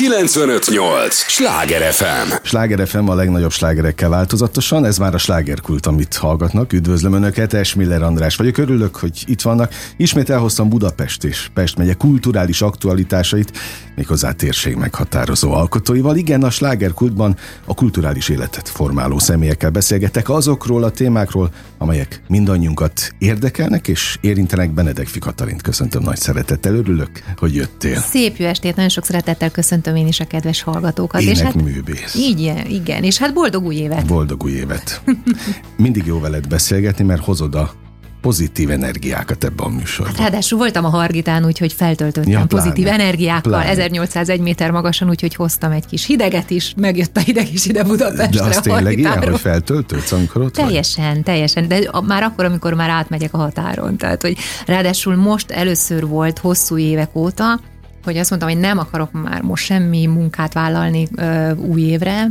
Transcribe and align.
958! 0.00 1.14
Sláger 1.14 1.92
FM! 1.92 2.32
Sláger 2.42 2.88
FM 2.88 3.08
a 3.08 3.14
legnagyobb 3.14 3.50
slágerekkel 3.50 4.08
változatosan, 4.08 4.84
ez 4.84 4.98
már 4.98 5.14
a 5.14 5.18
slágerkult, 5.18 5.86
amit 5.86 6.14
hallgatnak. 6.14 6.72
Üdvözlöm 6.72 7.12
Önöket, 7.12 7.52
Esmiller 7.52 8.02
András 8.02 8.36
vagyok, 8.36 8.56
örülök, 8.56 8.96
hogy 8.96 9.22
itt 9.26 9.40
vannak. 9.40 9.74
Ismét 9.96 10.30
elhoztam 10.30 10.68
Budapest 10.68 11.24
és 11.24 11.50
Pest 11.54 11.76
megye 11.76 11.94
kulturális 11.94 12.62
aktualitásait, 12.62 13.52
méghozzá 13.94 14.32
térség 14.32 14.76
meghatározó 14.76 15.52
alkotóival. 15.52 16.16
Igen, 16.16 16.42
a 16.42 16.50
slágerkultban 16.50 17.36
a 17.64 17.74
kulturális 17.74 18.28
életet 18.28 18.68
formáló 18.68 19.18
személyekkel 19.18 19.70
beszélgetek 19.70 20.28
azokról 20.28 20.84
a 20.84 20.90
témákról, 20.90 21.50
amelyek 21.78 22.22
mindannyiunkat 22.28 23.14
érdekelnek 23.18 23.88
és 23.88 24.18
érintenek. 24.20 24.70
Benedek 24.70 25.06
Fikatalint 25.06 25.62
köszöntöm 25.62 26.02
nagy 26.02 26.18
szeretettel, 26.18 26.74
örülök, 26.74 27.10
hogy 27.36 27.54
jöttél. 27.54 27.98
Szép 27.98 28.36
jó 28.36 28.46
estét, 28.46 28.74
nagyon 28.74 28.90
sok 28.90 29.04
szeretettel 29.04 29.50
köszöntöm 29.50 29.88
én 29.96 30.06
is 30.06 30.20
a 30.20 30.24
kedves 30.26 30.62
hallgatókat. 30.62 31.20
Ének 31.20 31.34
és 31.34 31.40
hát, 31.40 31.54
művész. 31.54 32.14
így, 32.14 32.52
igen, 32.68 33.02
és 33.02 33.18
hát 33.18 33.34
boldog 33.34 33.64
új 33.64 33.74
évet. 33.74 34.06
Boldog 34.06 34.42
új 34.44 34.52
évet. 34.52 35.02
Mindig 35.76 36.06
jó 36.06 36.20
veled 36.20 36.48
beszélgetni, 36.48 37.04
mert 37.04 37.24
hozod 37.24 37.54
a 37.54 37.72
pozitív 38.20 38.70
energiákat 38.70 39.44
ebbe 39.44 39.62
a 39.62 39.68
műsorba. 39.68 40.12
Ráadásul 40.18 40.58
voltam 40.58 40.84
a 40.84 40.88
Hargitán, 40.88 41.44
úgyhogy 41.44 41.72
feltöltöttem 41.72 42.30
Ja, 42.30 42.46
pláne. 42.46 42.62
pozitív 42.62 42.86
energiákkal, 42.86 43.52
Pláne. 43.52 43.68
1801 43.68 44.40
méter 44.40 44.70
magasan, 44.70 45.08
úgyhogy 45.08 45.34
hoztam 45.34 45.70
egy 45.70 45.86
kis 45.86 46.06
hideget 46.06 46.50
is, 46.50 46.74
megjött 46.76 47.16
a 47.16 47.20
hideg 47.20 47.52
is 47.52 47.66
ide 47.66 47.84
Budapestre 47.84 48.40
De 48.42 48.48
az 48.48 48.56
a 48.56 48.60
tényleg 48.60 48.98
ilyen, 48.98 49.28
hogy 49.28 49.40
feltöltődsz, 49.40 50.12
amikor 50.12 50.42
ott 50.42 50.56
vagy? 50.56 50.66
Teljesen, 50.66 51.22
teljesen, 51.22 51.68
de 51.68 51.90
már 52.06 52.22
akkor, 52.22 52.44
amikor 52.44 52.74
már 52.74 52.90
átmegyek 52.90 53.34
a 53.34 53.38
határon. 53.38 53.96
Tehát, 53.96 54.22
hogy 54.22 54.36
ráadásul 54.66 55.16
most 55.16 55.50
először 55.50 56.06
volt 56.06 56.38
hosszú 56.38 56.78
évek 56.78 57.16
óta, 57.16 57.60
hogy 58.04 58.18
azt 58.18 58.30
mondtam, 58.30 58.52
hogy 58.52 58.60
nem 58.60 58.78
akarok 58.78 59.12
már 59.12 59.42
most 59.42 59.64
semmi 59.64 60.06
munkát 60.06 60.52
vállalni 60.52 61.08
ö, 61.16 61.54
új 61.54 61.80
évre, 61.80 62.26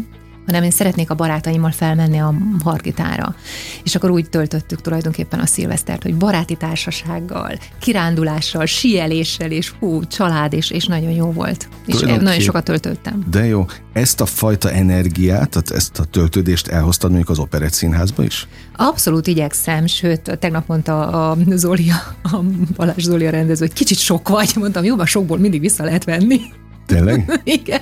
hanem 0.50 0.64
én 0.64 0.72
szeretnék 0.72 1.10
a 1.10 1.16
barátaimmal 1.16 1.72
felmenni 1.72 2.18
a 2.18 2.34
Hargitára. 2.64 3.36
És 3.84 3.96
akkor 3.96 4.10
úgy 4.10 4.30
töltöttük 4.30 4.82
tulajdonképpen 4.82 5.40
a 5.40 5.46
szilvesztert, 5.46 6.04
hogy 6.04 6.16
baráti 6.16 6.56
társasággal, 6.56 7.60
kirándulással, 7.80 8.66
sieléssel, 8.66 9.52
és 9.52 9.70
hú, 9.80 10.04
család, 10.04 10.54
és, 10.54 10.72
és 10.72 10.86
nagyon 10.86 11.12
jó 11.12 11.32
volt. 11.32 11.68
És 11.86 12.00
nagyon 12.00 12.40
sokat 12.40 12.64
töltöttem. 12.64 13.26
De 13.32 13.46
jó, 13.46 13.66
ezt 13.94 14.22
a 14.22 14.26
fajta 14.26 14.72
energiát, 14.72 15.50
tehát 15.50 15.72
ezt 15.72 16.00
a 16.00 16.04
töltődést 16.04 16.68
elhoztad 16.68 17.10
mondjuk 17.10 17.30
az 17.30 17.40
Operett 17.40 17.74
Színházba 17.74 18.24
is? 18.24 18.48
Abszolút 18.76 19.28
igyekszem, 19.28 19.86
sőt, 19.86 20.38
tegnap 20.40 20.68
mondta 20.68 21.08
a 21.08 21.38
Zoli, 21.50 21.92
a 22.24 22.40
Balázs 22.76 23.04
Zoli 23.04 23.28
a 23.28 23.30
rendező, 23.30 23.66
hogy 23.66 23.76
kicsit 23.76 23.98
sok 23.98 24.30
vagy, 24.30 24.52
mondtam, 24.56 24.84
jó, 24.84 25.00
a 25.00 25.06
sokból 25.06 25.38
mindig 25.38 25.60
vissza 25.60 25.84
lehet 25.84 26.04
venni. 26.04 26.40
Tényleg? 26.90 27.40
Igen. 27.44 27.80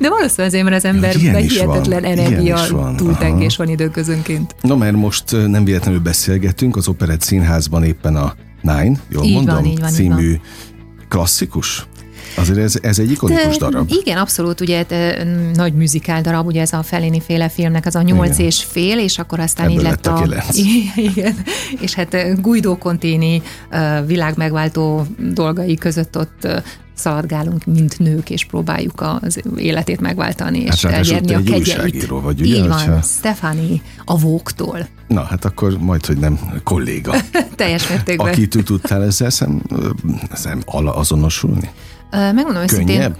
De 0.00 0.08
valószínűleg 0.08 0.46
azért, 0.46 0.64
mert 0.64 0.76
az 0.76 0.84
emberben 0.84 1.42
hihetetlen 1.42 2.02
van, 2.02 2.10
energia 2.10 2.58
van, 2.70 2.96
túltengés 2.96 3.56
van 3.56 3.68
időközönként. 3.68 4.54
Na, 4.60 4.76
mert 4.76 4.96
most 4.96 5.24
nem 5.46 5.64
véletlenül 5.64 6.00
beszélgetünk, 6.00 6.76
az 6.76 6.88
Operett 6.88 7.20
Színházban 7.20 7.84
éppen 7.84 8.16
a 8.16 8.34
Nine, 8.62 8.98
jól 9.08 9.24
Így 9.24 9.34
van, 9.34 9.44
mondom, 9.44 9.64
így 9.64 9.80
van, 9.80 9.88
így 9.88 9.94
című 9.94 10.40
klasszikus. 11.08 11.86
Azért 12.36 12.58
ez, 12.58 12.74
ez 12.82 12.98
egy 12.98 13.10
ikonikus 13.10 13.56
De 13.56 13.68
darab. 13.68 13.92
Igen, 14.02 14.16
abszolút, 14.16 14.60
ugye 14.60 14.82
de, 14.82 15.24
nagy 15.54 15.74
műzikál 15.74 16.22
darab, 16.22 16.46
ugye 16.46 16.60
ez 16.60 16.72
a 16.72 16.82
Fellini 16.82 17.20
féle 17.20 17.48
filmnek 17.48 17.86
az 17.86 17.94
a 17.94 18.02
nyolc 18.02 18.34
Igen. 18.34 18.46
és 18.46 18.64
fél, 18.64 18.98
és 18.98 19.18
akkor 19.18 19.40
aztán 19.40 19.66
Ebből 19.66 19.78
így 19.78 19.84
lett 19.84 20.06
lett 20.06 20.18
a 20.18 20.22
a... 20.22 20.42
Igen, 21.14 21.34
és 21.80 21.94
hát 21.94 22.40
Guido 22.40 22.76
Contini 22.76 23.42
eh, 23.68 24.06
világmegváltó 24.06 25.06
dolgai 25.18 25.74
között 25.74 26.16
ott 26.16 26.48
szaladgálunk, 26.96 27.64
mint 27.64 27.98
nők, 27.98 28.30
és 28.30 28.44
próbáljuk 28.44 29.04
az 29.20 29.42
életét 29.56 30.00
megváltani, 30.00 30.58
és 30.58 30.84
Hát 30.84 30.92
te 30.92 31.14
a 31.14 31.16
egy 31.16 31.24
kegyeit. 31.24 31.50
újságíró 31.50 32.20
vagy, 32.20 32.40
ugye, 32.40 32.54
Így 32.56 32.68
van, 32.68 32.78
hogyha- 32.78 33.02
Stefani 33.02 33.82
a 34.04 34.18
Vóktól. 34.18 34.86
Na, 35.08 35.22
hát 35.22 35.44
akkor 35.44 35.78
majd, 35.78 36.06
hogy 36.06 36.18
nem 36.18 36.38
kolléga. 36.64 37.14
Teljes 37.56 37.88
mértékben. 37.88 38.26
Akit 38.26 38.50
tu 38.50 38.62
tudtál 38.62 39.02
ezzel 39.04 39.30
szem, 39.30 39.62
szem 40.32 40.62
ala 40.66 40.94
azonosulni? 40.94 41.70
Megmondom 42.10 42.62
őszintén, 42.62 42.86
Könnyebb? 42.96 43.16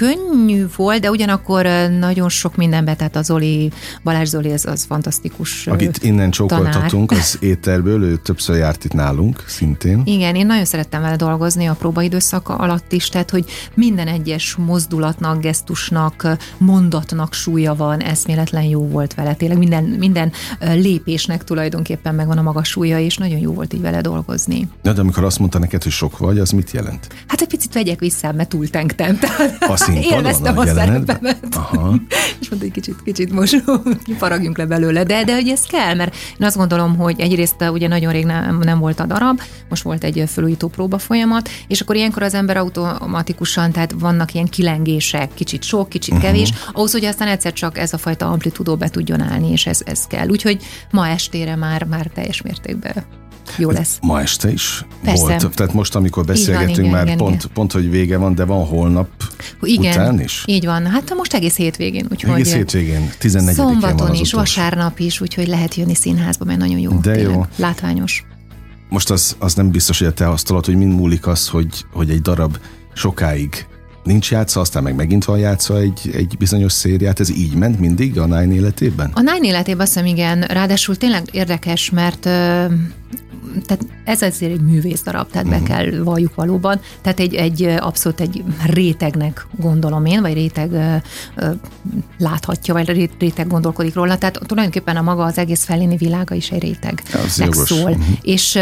Könnyű 0.00 0.66
volt, 0.76 1.00
de 1.00 1.10
ugyanakkor 1.10 1.66
nagyon 1.98 2.28
sok 2.28 2.56
mindenbe, 2.56 2.94
tehát 2.94 3.16
a 3.16 3.22
Zoli, 3.22 3.70
Balázs 4.02 4.28
Zoli, 4.28 4.50
ez 4.50 4.64
az 4.64 4.84
fantasztikus 4.84 5.66
Akit 5.66 5.98
innen 6.02 6.30
csókoltatunk 6.30 7.10
az 7.10 7.36
éterből, 7.40 8.02
ő 8.02 8.16
többször 8.16 8.56
járt 8.56 8.84
itt 8.84 8.92
nálunk, 8.92 9.44
szintén. 9.46 10.02
Igen, 10.04 10.34
én 10.34 10.46
nagyon 10.46 10.64
szerettem 10.64 11.02
vele 11.02 11.16
dolgozni 11.16 11.66
a 11.66 11.72
próbaidőszak 11.72 12.48
alatt 12.48 12.92
is, 12.92 13.08
tehát 13.08 13.30
hogy 13.30 13.44
minden 13.74 14.06
egyes 14.06 14.56
mozdulatnak, 14.56 15.40
gesztusnak, 15.40 16.36
mondatnak 16.58 17.32
súlya 17.32 17.74
van, 17.74 18.00
eszméletlen 18.00 18.64
jó 18.64 18.88
volt 18.88 19.14
vele. 19.14 19.34
Tényleg 19.34 19.58
minden, 19.58 19.84
minden 19.84 20.32
lépésnek 20.60 21.44
tulajdonképpen 21.44 22.14
megvan 22.14 22.38
a 22.38 22.42
maga 22.42 22.64
súlya, 22.64 22.98
és 22.98 23.16
nagyon 23.16 23.38
jó 23.38 23.52
volt 23.52 23.72
így 23.72 23.80
vele 23.80 24.00
dolgozni. 24.00 24.68
Na, 24.82 24.92
de 24.92 25.00
amikor 25.00 25.24
azt 25.24 25.38
mondta 25.38 25.58
neked, 25.58 25.82
hogy 25.82 25.92
sok 25.92 26.18
vagy, 26.18 26.38
az 26.38 26.50
mit 26.50 26.70
jelent? 26.70 27.06
Hát 27.26 27.40
egy 27.40 27.48
picit 27.48 27.74
vegyek 27.74 27.98
vissza, 27.98 28.32
mert 28.32 28.48
túltengtem. 28.48 29.18
Tehát 29.20 29.62
A 29.62 29.76
színpadon, 29.92 30.18
élveztem 30.18 30.58
a 30.58 30.60
a 30.60 30.66
szerepemet. 30.66 31.38
Aha. 31.56 31.94
És 32.40 32.48
mondta, 32.48 32.68
hogy 32.68 32.70
kicsit, 32.70 33.02
kicsit 33.04 33.32
most 33.32 33.62
faragjunk 34.18 34.58
le 34.58 34.66
belőle. 34.66 35.02
De, 35.02 35.24
de 35.24 35.34
hogy 35.34 35.48
ez 35.48 35.62
kell, 35.62 35.94
mert 35.94 36.14
én 36.38 36.46
azt 36.46 36.56
gondolom, 36.56 36.96
hogy 36.96 37.20
egyrészt 37.20 37.54
ugye 37.72 37.88
nagyon 37.88 38.12
rég 38.12 38.24
nem, 38.24 38.58
nem 38.58 38.78
volt 38.78 39.00
a 39.00 39.06
darab, 39.06 39.40
most 39.68 39.82
volt 39.82 40.04
egy 40.04 40.24
felújító 40.26 40.68
próba 40.68 40.98
folyamat, 40.98 41.48
és 41.68 41.80
akkor 41.80 41.96
ilyenkor 41.96 42.22
az 42.22 42.34
ember 42.34 42.56
automatikusan, 42.56 43.72
tehát 43.72 43.94
vannak 43.98 44.34
ilyen 44.34 44.46
kilengések, 44.46 45.34
kicsit 45.34 45.62
sok, 45.62 45.88
kicsit 45.88 46.14
Mhm. 46.14 46.22
kevés, 46.22 46.52
ahhoz, 46.72 46.92
hogy 46.92 47.04
aztán 47.04 47.28
egyszer 47.28 47.52
csak 47.52 47.78
ez 47.78 47.92
a 47.92 47.98
fajta 47.98 48.26
amplitudó 48.30 48.76
be 48.76 48.88
tudjon 48.88 49.20
állni, 49.20 49.50
és 49.50 49.66
ez, 49.66 49.80
ez 49.84 50.06
kell. 50.06 50.28
Úgyhogy 50.28 50.62
ma 50.90 51.08
estére 51.08 51.56
már, 51.56 51.84
már 51.84 52.10
teljes 52.14 52.42
mértékben 52.42 53.04
jó 53.56 53.70
lesz. 53.70 53.98
Ma 54.02 54.20
este 54.20 54.52
is 54.52 54.84
Persze. 55.04 55.22
volt. 55.22 55.54
Tehát 55.54 55.72
most, 55.72 55.94
amikor 55.94 56.26
van, 56.26 56.34
beszélgetünk, 56.34 56.78
igen, 56.78 56.90
már 56.90 57.04
igen, 57.04 57.16
pont, 57.16 57.34
igen. 57.34 57.50
pont, 57.54 57.72
hogy 57.72 57.90
vége 57.90 58.16
van, 58.16 58.34
de 58.34 58.44
van 58.44 58.64
holnap 58.64 59.08
Igen, 59.62 59.92
után 59.92 60.20
is. 60.20 60.42
így 60.46 60.64
van. 60.64 60.86
Hát 60.86 61.14
most 61.16 61.34
egész 61.34 61.56
hétvégén, 61.56 62.06
úgyhogy 62.10 62.30
Egész 62.30 62.52
hétvégén, 62.52 63.10
14 63.18 63.56
van 63.56 63.66
szombaton 63.66 64.08
az 64.08 64.20
is, 64.20 64.32
utolsó. 64.32 64.38
vasárnap 64.38 64.98
is, 64.98 65.20
úgyhogy 65.20 65.46
lehet 65.46 65.74
jönni 65.74 65.94
színházba, 65.94 66.44
mert 66.44 66.58
nagyon 66.58 66.78
jó. 66.78 66.90
De 66.92 67.12
tényleg, 67.12 67.34
jó. 67.34 67.46
Látványos. 67.56 68.24
Most 68.88 69.10
az, 69.10 69.36
az 69.38 69.54
nem 69.54 69.70
biztos, 69.70 69.98
hogy 69.98 70.06
a 70.06 70.12
te 70.12 70.28
asztalod, 70.28 70.64
hogy 70.64 70.76
mind 70.76 70.94
múlik 70.94 71.26
az, 71.26 71.48
hogy, 71.48 71.84
hogy 71.92 72.10
egy 72.10 72.20
darab 72.20 72.56
sokáig 72.94 73.66
nincs 74.04 74.30
játszva, 74.30 74.60
aztán 74.60 74.82
meg 74.82 74.94
megint 74.94 75.24
van 75.24 75.38
játszva 75.38 75.78
egy, 75.78 76.10
egy 76.12 76.36
bizonyos 76.38 76.72
szériát. 76.72 77.20
Ez 77.20 77.30
így 77.30 77.54
ment 77.54 77.80
mindig 77.80 78.18
a 78.18 78.26
Nine 78.26 78.54
életében? 78.54 79.10
A 79.14 79.20
Nine 79.20 79.46
életében 79.46 79.80
azt 79.80 79.92
hiszem 79.92 80.08
igen, 80.08 80.40
ráadásul 80.40 80.96
tényleg 80.96 81.28
érdekes, 81.32 81.90
mert 81.90 82.28
tehát 83.66 83.86
ez 84.04 84.22
azért 84.22 84.52
egy 84.52 84.60
művész 84.60 85.02
darab, 85.02 85.30
tehát 85.30 85.48
be 85.48 85.62
kell 85.62 86.02
valljuk 86.02 86.34
valóban. 86.34 86.80
Tehát 87.00 87.20
egy, 87.20 87.34
egy 87.34 87.62
abszolút 87.62 88.20
egy 88.20 88.44
rétegnek 88.66 89.46
gondolom 89.56 90.04
én, 90.04 90.20
vagy 90.20 90.32
réteg 90.32 90.72
ö, 90.72 90.94
ö, 91.36 91.50
láthatja, 92.18 92.74
vagy 92.74 92.86
ré- 92.88 93.10
réteg 93.18 93.46
gondolkodik 93.46 93.94
róla. 93.94 94.18
Tehát 94.18 94.40
tulajdonképpen 94.46 94.96
a 94.96 95.02
maga 95.02 95.24
az 95.24 95.38
egész 95.38 95.64
Fellini 95.64 95.96
világa 95.96 96.34
is 96.34 96.50
egy 96.50 96.62
réteg. 96.62 97.02
Jogos. 97.36 97.68
szól. 97.68 97.90
Mhm. 97.90 98.02
És 98.20 98.58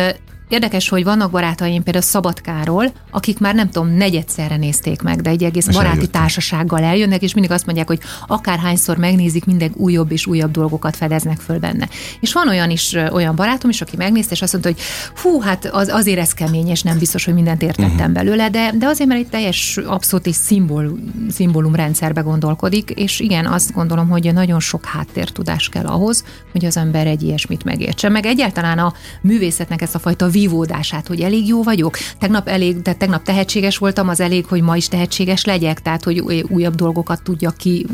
Érdekes, 0.48 0.88
hogy 0.88 1.04
vannak 1.04 1.30
barátaim, 1.30 1.82
például 1.82 2.04
Szabadkáról, 2.04 2.92
akik 3.10 3.38
már 3.38 3.54
nem 3.54 3.70
tudom, 3.70 3.96
negyedszerre 3.96 4.56
nézték 4.56 5.02
meg, 5.02 5.20
de 5.20 5.30
egy 5.30 5.44
egész 5.44 5.66
És 5.66 5.74
baráti 5.74 5.96
eljöttek. 5.96 6.20
társasággal 6.20 6.82
eljönnek, 6.82 7.22
és 7.22 7.34
mindig 7.34 7.52
azt 7.52 7.66
mondják, 7.66 7.86
hogy 7.86 7.98
akárhányszor 8.26 8.96
megnézik, 8.96 9.44
mindig 9.44 9.72
újabb 9.76 10.12
és 10.12 10.26
újabb 10.26 10.50
dolgokat 10.50 10.96
fedeznek 10.96 11.40
föl 11.40 11.58
benne. 11.58 11.88
És 12.20 12.32
van 12.32 12.48
olyan 12.48 12.70
is, 12.70 12.96
olyan 13.12 13.34
barátom 13.34 13.70
is, 13.70 13.80
aki 13.80 13.96
megnézte, 13.96 14.32
és 14.32 14.42
azt 14.42 14.52
mondta, 14.52 14.70
hogy 14.70 14.80
hú, 15.22 15.40
hát 15.40 15.64
az, 15.64 15.88
azért 15.88 16.18
ez 16.18 16.32
kemény, 16.32 16.68
és 16.68 16.82
nem 16.82 16.98
biztos, 16.98 17.24
hogy 17.24 17.34
mindent 17.34 17.62
értettem 17.62 17.92
uh-huh. 17.92 18.12
belőle, 18.12 18.50
de, 18.50 18.72
de 18.78 18.86
azért, 18.86 19.08
mert 19.08 19.20
egy 19.20 19.28
teljes, 19.28 19.76
abszolút 19.86 20.26
egy 20.26 20.32
szimbol, 20.32 20.98
szimbólumrendszerbe 21.30 22.20
gondolkodik, 22.20 22.90
és 22.90 23.20
igen, 23.20 23.46
azt 23.46 23.72
gondolom, 23.72 24.08
hogy 24.08 24.32
nagyon 24.32 24.60
sok 24.60 24.84
háttértudás 24.84 25.68
kell 25.68 25.86
ahhoz, 25.86 26.24
hogy 26.52 26.64
az 26.64 26.76
ember 26.76 27.06
egy 27.06 27.22
ilyesmit 27.22 27.64
megértse. 27.64 28.08
Meg 28.08 28.26
egyáltalán 28.26 28.78
a 28.78 28.92
művészetnek 29.20 29.82
ezt 29.82 29.94
a 29.94 29.98
fajta 29.98 30.28
vívódását, 30.38 31.06
hogy 31.06 31.20
elég 31.20 31.46
jó 31.46 31.62
vagyok, 31.62 31.98
tegnap 32.18 32.48
elég, 32.48 32.82
de 32.82 32.92
tegnap 32.92 33.22
tehetséges 33.22 33.78
voltam, 33.78 34.08
az 34.08 34.20
elég, 34.20 34.46
hogy 34.46 34.62
ma 34.62 34.76
is 34.76 34.88
tehetséges 34.88 35.44
legyek, 35.44 35.82
tehát 35.82 36.04
hogy 36.04 36.18
új- 36.20 36.44
újabb 36.48 36.74
dolgokat 36.74 37.22
tudjak 37.22 37.56
ki 37.56 37.86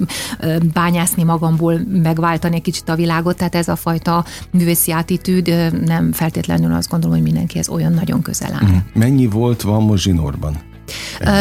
bányászni 0.72 1.22
magamból, 1.22 1.80
megváltani 2.02 2.54
egy 2.54 2.62
kicsit 2.62 2.88
a 2.88 2.94
világot, 2.94 3.36
tehát 3.36 3.54
ez 3.54 3.68
a 3.68 3.76
fajta 3.76 4.24
művészi 4.50 4.90
attitűd 4.90 5.46
nem 5.84 6.12
feltétlenül 6.12 6.72
azt 6.72 6.90
gondolom, 6.90 7.16
hogy 7.16 7.24
mindenkihez 7.24 7.68
olyan 7.68 7.92
nagyon 7.92 8.22
közel 8.22 8.52
áll. 8.52 8.82
Mennyi 8.94 9.26
volt 9.26 9.62
van 9.62 9.82
most 9.82 10.02
zsinórban? 10.02 10.56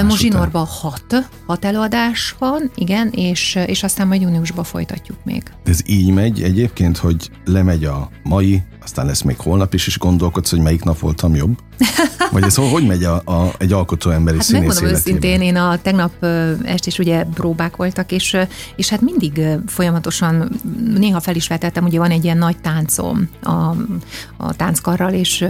Most 0.04 0.22
zsinórban 0.22 0.66
hat, 0.66 1.30
hat 1.46 1.66
előadás 1.66 2.36
van, 2.40 2.72
igen, 2.76 3.10
és, 3.12 3.60
és 3.66 3.84
aztán 3.84 4.08
majd 4.08 4.22
júniusban 4.22 4.64
folytatjuk 4.64 5.18
még. 5.24 5.44
De 5.64 5.72
ez 5.72 5.80
így 5.86 6.14
megy 6.14 6.42
egyébként, 6.42 6.98
hogy 6.98 7.30
lemegy 7.46 7.86
a 7.86 8.10
mai, 8.24 8.62
aztán 8.84 9.06
lesz 9.06 9.22
még 9.22 9.38
holnap 9.38 9.74
is, 9.74 9.88
és 9.88 9.98
gondolkodsz, 9.98 10.50
hogy 10.50 10.60
melyik 10.60 10.84
nap 10.84 11.00
voltam 11.00 11.36
jobb? 11.36 11.58
Vagy 12.32 12.44
ez 12.44 12.56
hogy 12.56 12.88
megy 12.88 13.04
a, 13.04 13.22
a, 13.26 13.54
egy 13.58 13.72
alkotó 13.72 14.10
emberi 14.10 14.38
hát 14.38 14.46
színész 14.46 14.62
megmondom 14.62 14.90
életében? 14.90 15.14
őszintén, 15.14 15.42
én 15.42 15.56
a 15.56 15.78
tegnap 15.82 16.24
est 16.64 16.86
is 16.88 17.00
ugye 17.00 17.24
próbák 17.24 17.76
voltak, 17.76 18.12
és, 18.12 18.38
és 18.76 18.90
hát 18.90 19.02
mindig 19.02 19.42
folyamatosan, 19.66 20.60
néha 20.96 21.20
fel 21.20 21.36
is 21.36 21.48
vetettem, 21.48 21.86
ugye 21.86 21.98
van 21.98 22.12
egy 22.12 22.24
ilyen 22.24 22.38
nagy 22.38 22.58
táncom 22.58 23.30
a, 23.44 23.50
a 24.38 24.56
tánckarral, 24.56 25.14
és 25.14 25.46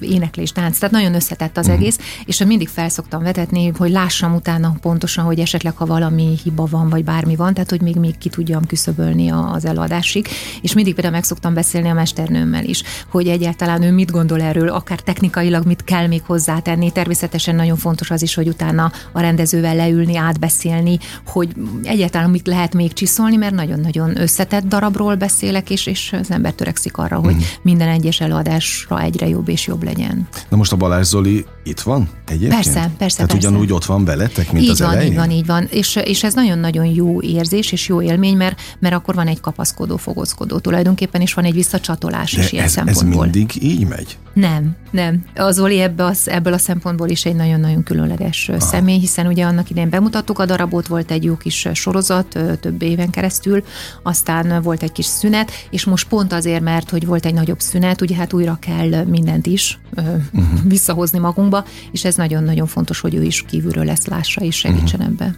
éneklés 0.00 0.52
tánc, 0.52 0.78
tehát 0.78 0.94
nagyon 0.94 1.14
összetett 1.14 1.56
az 1.56 1.66
uh-huh. 1.66 1.80
egész, 1.80 1.98
és 2.24 2.44
mindig 2.44 2.68
felszoktam 2.68 3.22
vetetni, 3.22 3.72
hogy 3.76 3.90
lássam 3.90 4.34
utána 4.34 4.76
pontosan, 4.80 5.24
hogy 5.24 5.38
esetleg 5.38 5.76
ha 5.76 5.86
valami 5.86 6.38
hiba 6.42 6.66
van, 6.70 6.88
vagy 6.88 7.04
bármi 7.04 7.36
van, 7.36 7.54
tehát 7.54 7.70
hogy 7.70 7.82
még, 7.82 7.96
még 7.96 8.18
ki 8.18 8.28
tudjam 8.28 8.66
küszöbölni 8.66 9.30
az 9.30 9.64
előadásig, 9.64 10.28
és 10.62 10.72
mindig 10.72 10.94
például 10.94 11.14
meg 11.14 11.24
szoktam 11.24 11.54
beszélni 11.54 11.88
a 11.88 11.94
mesternőmmel 11.94 12.64
is, 12.68 12.82
hogy 13.08 13.28
egyáltalán 13.28 13.82
ő 13.82 13.92
mit 13.92 14.10
gondol 14.10 14.40
erről, 14.40 14.68
akár 14.68 15.00
technikailag 15.00 15.66
mit 15.66 15.84
kell 15.84 16.06
még 16.06 16.22
hozzátenni. 16.26 16.90
Természetesen 16.90 17.54
nagyon 17.54 17.76
fontos 17.76 18.10
az 18.10 18.22
is, 18.22 18.34
hogy 18.34 18.48
utána 18.48 18.92
a 19.12 19.20
rendezővel 19.20 19.76
leülni, 19.76 20.16
átbeszélni, 20.16 20.98
hogy 21.26 21.48
egyáltalán 21.82 22.30
mit 22.30 22.46
lehet 22.46 22.74
még 22.74 22.92
csiszolni, 22.92 23.36
mert 23.36 23.54
nagyon-nagyon 23.54 24.20
összetett 24.20 24.64
darabról 24.64 25.14
beszélek, 25.14 25.70
és, 25.70 25.86
és 25.86 26.12
az 26.20 26.30
ember 26.30 26.52
törekszik 26.52 26.96
arra, 26.96 27.16
hogy 27.16 27.34
mm. 27.34 27.38
minden 27.62 27.88
egyes 27.88 28.20
előadásra 28.20 29.00
egyre 29.00 29.28
jobb 29.28 29.48
és 29.48 29.66
jobb 29.66 29.82
legyen. 29.82 30.28
Na 30.48 30.56
most 30.56 30.72
a 30.72 30.76
Balázs 30.76 31.06
Zoli 31.06 31.44
itt 31.68 31.80
van 31.80 32.08
egyébként? 32.26 32.54
Persze, 32.54 32.90
persze. 32.98 33.16
Tehát 33.16 33.32
persze. 33.32 33.48
ugyanúgy 33.48 33.72
ott 33.72 33.84
van 33.84 34.04
veletek, 34.04 34.52
mint 34.52 34.64
így 34.64 34.70
az 34.70 34.80
van, 34.80 34.90
elején? 34.90 35.10
Így 35.10 35.16
van, 35.16 35.30
így 35.30 35.46
van. 35.46 35.66
És, 35.70 35.96
és 36.04 36.24
ez 36.24 36.34
nagyon-nagyon 36.34 36.86
jó 36.86 37.22
érzés 37.22 37.72
és 37.72 37.88
jó 37.88 38.02
élmény, 38.02 38.36
mert, 38.36 38.60
mert 38.78 38.94
akkor 38.94 39.14
van 39.14 39.26
egy 39.26 39.40
kapaszkodó, 39.40 39.96
fogozkodó 39.96 40.58
tulajdonképpen, 40.58 41.20
és 41.20 41.34
van 41.34 41.44
egy 41.44 41.54
visszacsatolás 41.54 42.32
De 42.32 42.42
is 42.42 42.52
ilyen 42.52 42.64
ez, 42.64 42.76
ez 42.76 42.84
szempontból. 42.84 43.22
mindig 43.22 43.62
így 43.62 43.86
megy? 43.86 44.18
Nem, 44.32 44.76
nem. 44.90 45.24
Az 45.34 45.54
Zoli 45.54 45.80
ebbe 45.80 46.04
az, 46.04 46.28
ebből 46.28 46.52
a 46.52 46.58
szempontból 46.58 47.08
is 47.08 47.24
egy 47.24 47.34
nagyon-nagyon 47.34 47.82
különleges 47.82 48.48
Aha. 48.48 48.60
személy, 48.60 48.98
hiszen 48.98 49.26
ugye 49.26 49.44
annak 49.44 49.70
idején 49.70 49.90
bemutattuk 49.90 50.38
a 50.38 50.46
darabot, 50.46 50.86
volt 50.86 51.10
egy 51.10 51.24
jó 51.24 51.36
kis 51.36 51.68
sorozat 51.72 52.38
több 52.60 52.82
éven 52.82 53.10
keresztül, 53.10 53.64
aztán 54.02 54.62
volt 54.62 54.82
egy 54.82 54.92
kis 54.92 55.06
szünet, 55.06 55.50
és 55.70 55.84
most 55.84 56.08
pont 56.08 56.32
azért, 56.32 56.60
mert 56.62 56.90
hogy 56.90 57.06
volt 57.06 57.26
egy 57.26 57.34
nagyobb 57.34 57.60
szünet, 57.60 58.00
ugye 58.00 58.16
hát 58.16 58.32
újra 58.32 58.58
kell 58.60 59.04
mindent 59.04 59.46
is 59.46 59.78
uh-huh. 59.96 60.16
visszahozni 60.64 61.18
magunkba, 61.18 61.57
és 61.92 62.04
ez 62.04 62.14
nagyon-nagyon 62.14 62.66
fontos, 62.66 63.00
hogy 63.00 63.14
ő 63.14 63.22
is 63.22 63.44
kívülről 63.48 63.84
lesz 63.84 64.06
lássa 64.06 64.40
és 64.40 64.56
segítsen 64.56 65.00
uh-huh. 65.00 65.14
ebbe. 65.14 65.34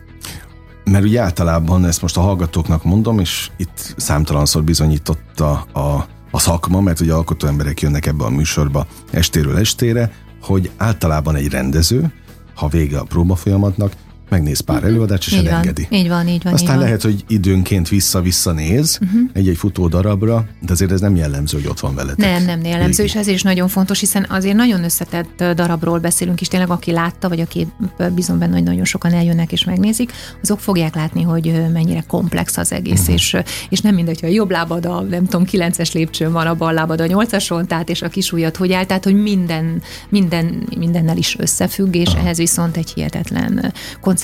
Mert 0.84 1.04
ugye 1.04 1.20
általában 1.20 1.84
ezt 1.84 2.02
most 2.02 2.16
a 2.16 2.20
hallgatóknak 2.20 2.84
mondom, 2.84 3.18
és 3.18 3.50
itt 3.56 3.94
számtalanszor 3.96 4.64
bizonyította 4.64 5.50
a 5.60 6.06
a 6.30 6.38
szakma, 6.38 6.80
mert 6.80 7.00
ugye 7.00 7.12
alkotó 7.12 7.46
emberek 7.46 7.80
jönnek 7.80 8.06
ebbe 8.06 8.24
a 8.24 8.30
műsorba 8.30 8.86
estéről 9.10 9.58
estére, 9.58 10.12
hogy 10.42 10.70
általában 10.76 11.36
egy 11.36 11.48
rendező, 11.48 12.12
ha 12.54 12.68
vége 12.68 12.98
a 12.98 13.04
próba 13.04 13.34
folyamatnak, 13.34 13.92
megnéz 14.30 14.60
pár 14.60 14.84
előadást, 14.84 15.26
és 15.26 15.32
így 15.32 15.46
elengedi. 15.46 15.86
Van, 15.90 15.98
így 15.98 16.08
van, 16.08 16.28
így 16.28 16.42
van. 16.42 16.52
Aztán 16.52 16.74
így 16.74 16.82
lehet, 16.82 17.02
van. 17.02 17.12
hogy 17.12 17.24
időnként 17.28 17.88
vissza-vissza 17.88 18.52
néz 18.52 18.98
uh-huh. 19.02 19.20
egy-egy 19.32 19.56
futó 19.56 19.88
darabra, 19.88 20.46
de 20.60 20.72
azért 20.72 20.90
ez 20.90 21.00
nem 21.00 21.16
jellemző, 21.16 21.58
hogy 21.58 21.66
ott 21.66 21.80
van 21.80 21.94
veletek. 21.94 22.18
Nem, 22.18 22.44
nem 22.44 22.64
jellemző, 22.64 23.04
és 23.04 23.14
ez 23.14 23.26
is 23.26 23.42
nagyon 23.42 23.68
fontos, 23.68 24.00
hiszen 24.00 24.26
azért 24.28 24.56
nagyon 24.56 24.84
összetett 24.84 25.44
darabról 25.54 25.98
beszélünk, 25.98 26.40
és 26.40 26.48
tényleg 26.48 26.70
aki 26.70 26.92
látta, 26.92 27.28
vagy 27.28 27.40
aki 27.40 27.66
bízom 28.14 28.38
benne, 28.38 28.52
hogy 28.52 28.62
nagyon 28.62 28.84
sokan 28.84 29.12
eljönnek 29.12 29.52
és 29.52 29.64
megnézik, 29.64 30.12
azok 30.42 30.60
fogják 30.60 30.94
látni, 30.94 31.22
hogy 31.22 31.62
mennyire 31.72 32.04
komplex 32.06 32.56
az 32.56 32.72
egész, 32.72 33.00
uh-huh. 33.00 33.14
és, 33.14 33.36
és 33.68 33.80
nem 33.80 33.94
mindegy, 33.94 34.20
hogy 34.20 34.28
a 34.28 34.32
jobb 34.32 34.50
lábad 34.50 34.86
a, 34.86 35.00
nem 35.00 35.24
tudom, 35.24 35.44
kilences 35.44 35.92
lépcsőn 35.92 36.32
van, 36.32 36.46
a 36.46 36.54
bal 36.54 36.72
lábad 36.72 37.00
a 37.00 37.06
nyolcason, 37.06 37.66
tehát 37.66 37.88
és 37.88 38.02
a 38.02 38.08
kis 38.08 38.32
ujjad 38.32 38.56
hogy 38.56 38.72
áll, 38.72 38.84
tehát 38.84 39.04
hogy 39.04 39.22
minden, 39.22 39.82
minden, 40.08 40.68
mindennel 40.78 41.16
is 41.16 41.36
összefügg, 41.38 41.94
és 41.94 42.08
uh-huh. 42.08 42.24
ehhez 42.24 42.36
viszont 42.36 42.76
egy 42.76 42.90
hihetetlen 42.90 43.72
koncentráció 44.00 44.19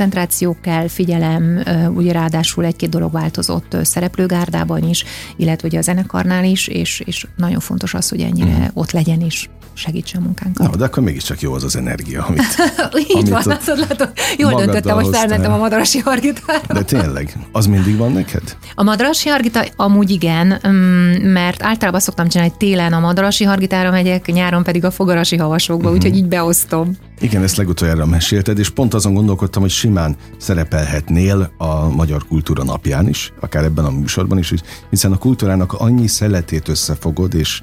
kell, 0.60 0.88
figyelem, 0.88 1.62
ugye 1.94 2.12
ráadásul 2.12 2.64
egy-két 2.64 2.88
dolog 2.88 3.12
változott 3.12 3.76
szereplőgárdában 3.82 4.82
is, 4.88 5.04
illetve 5.36 5.68
ugye 5.68 5.78
a 5.78 5.82
zenekarnál 5.82 6.44
is, 6.44 6.68
és, 6.68 7.00
és 7.00 7.26
nagyon 7.36 7.60
fontos 7.60 7.94
az, 7.94 8.08
hogy 8.08 8.20
ennyire 8.20 8.50
uh-huh. 8.50 8.68
ott 8.74 8.90
legyen 8.90 9.20
is 9.20 9.48
segítsen 9.76 10.22
munkánkat. 10.22 10.70
Na, 10.70 10.76
de 10.76 10.84
akkor 10.84 11.02
mégiscsak 11.02 11.40
jó 11.40 11.52
az 11.52 11.64
az 11.64 11.76
energia, 11.76 12.24
amit 12.24 12.42
Így 12.98 13.14
amit 13.14 13.28
van, 13.28 13.42
látod, 13.44 13.78
látod. 13.78 14.12
Jól 14.38 14.54
döntöttem, 14.54 14.94
hogy 14.94 15.16
felmentem 15.16 15.52
a 15.52 15.56
Madarasi 15.56 15.98
Hargitára. 15.98 16.60
De 16.72 16.82
tényleg, 16.82 17.36
az 17.52 17.66
mindig 17.66 17.96
van 17.96 18.12
neked? 18.12 18.56
A 18.74 18.82
Madarasi 18.82 19.28
Hargita 19.28 19.64
amúgy 19.76 20.10
igen, 20.10 20.60
mm, 20.68 21.32
mert 21.32 21.62
általában 21.62 22.00
szoktam 22.00 22.28
csinálni, 22.28 22.52
télen 22.58 22.92
a 22.92 23.00
Madarasi 23.00 23.44
Hargitára 23.44 23.90
megyek, 23.90 24.26
nyáron 24.26 24.62
pedig 24.62 24.84
a 24.84 24.90
Fogarasi 24.90 25.36
Havasokba, 25.36 25.82
uh-huh. 25.82 25.96
úgyhogy 25.96 26.16
így 26.16 26.28
beosztom. 26.28 26.96
Igen, 27.20 27.42
ezt 27.42 27.56
legutoljára 27.56 28.06
mesélted, 28.06 28.58
és 28.58 28.70
pont 28.70 28.94
azon 28.94 29.14
gondolkodtam, 29.14 29.62
hogy 29.62 29.70
simán 29.70 30.16
szerepelhetnél 30.38 31.52
a 31.58 31.88
Magyar 31.88 32.26
Kultúra 32.26 32.64
napján 32.64 33.08
is, 33.08 33.32
akár 33.40 33.64
ebben 33.64 33.84
a 33.84 33.90
műsorban 33.90 34.38
is, 34.38 34.52
hiszen 34.90 35.12
a 35.12 35.16
kultúrának 35.16 35.72
annyi 35.72 36.06
szeletét 36.06 36.68
összefogod, 36.68 37.34
és 37.34 37.60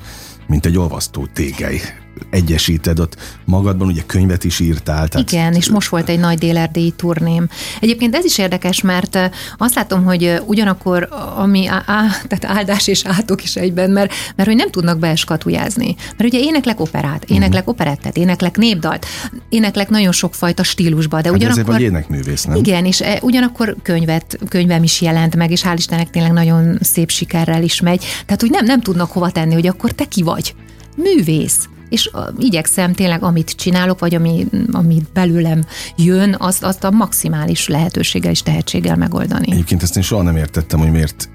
mint 0.48 0.66
egy 0.66 0.78
olvasztó 0.78 1.28
tégely 1.34 1.82
egyesíted 2.30 3.00
ott 3.00 3.16
magadban, 3.46 3.88
ugye 3.88 4.02
könyvet 4.06 4.44
is 4.44 4.60
írtál. 4.60 5.08
Tehát... 5.08 5.32
Igen, 5.32 5.54
és 5.54 5.70
most 5.70 5.90
volt 5.90 6.10
egy 6.10 6.20
nagy 6.20 6.38
délerdélyi 6.38 6.92
turném. 6.92 7.48
Egyébként 7.80 8.16
ez 8.16 8.26
is 8.26 8.38
érdekes, 8.38 8.82
mert 8.82 9.20
azt 9.58 9.76
látom, 9.76 10.04
hogy 10.04 10.42
ugyanakkor, 10.46 11.10
ami 11.36 11.68
á, 11.68 11.84
á, 11.86 12.06
tehát 12.28 12.58
áldás 12.58 12.88
és 12.88 13.06
átok 13.06 13.44
is 13.44 13.56
egyben, 13.56 13.90
mert, 13.90 14.14
mert 14.36 14.50
hogy 14.50 14.58
nem 14.58 14.70
tudnak 14.70 15.00
beeskatujázni. 15.00 15.96
Mert 16.18 16.34
ugye 16.34 16.40
éneklek 16.40 16.80
operát, 16.80 17.24
éneklek 17.24 17.68
uh-huh. 17.68 17.74
operettet, 17.74 18.18
éneklek 18.18 18.58
népdalt, 18.58 19.06
éneklek 19.50 19.90
nagyon 19.90 20.12
sokfajta 20.12 20.64
stílusba, 20.64 21.22
de 21.22 21.28
hát 21.28 21.38
ugyanakkor... 21.38 21.62
Ezért 21.62 21.78
vagy 21.78 21.88
énekművész, 21.88 22.44
nem? 22.44 22.56
Igen, 22.56 22.86
és 22.86 23.04
ugyanakkor 23.22 23.76
könyvet, 23.84 24.40
könyvem 24.50 24.84
is 24.84 25.02
jelent 25.02 25.36
meg, 25.36 25.52
és 25.52 25.62
hál' 25.66 25.76
Istennek 25.78 26.10
tényleg 26.10 26.32
nagyon 26.32 26.78
szép 26.82 27.10
sikerrel 27.10 27.64
is 27.64 27.82
megy. 27.82 28.06
Tehát, 28.26 28.42
hogy 28.42 28.50
nem, 28.50 28.66
nem 28.66 28.82
tudnak 28.82 29.12
hova 29.12 29.32
tenni, 29.32 29.54
hogy 29.54 29.68
akkor 29.68 29.92
te 29.92 30.06
ki 30.06 30.24
vagy. 30.24 30.56
Művész 30.96 31.68
és 31.94 32.10
igyekszem 32.38 32.94
tényleg, 32.94 33.24
amit 33.24 33.52
csinálok, 33.52 34.00
vagy 34.00 34.16
ami, 34.16 34.48
amit 34.72 35.12
belőlem 35.14 35.64
jön, 35.96 36.36
azt, 36.40 36.64
azt 36.64 36.84
a 36.84 36.92
maximális 36.92 37.68
lehetőséggel 37.68 38.32
és 38.32 38.42
tehetséggel 38.42 38.96
megoldani. 38.96 39.52
Egyébként 39.52 39.84
ezt 39.84 39.96
én 39.98 40.04
soha 40.04 40.22
nem 40.22 40.36
értettem, 40.36 40.80
hogy 40.80 40.92
miért 40.92 41.30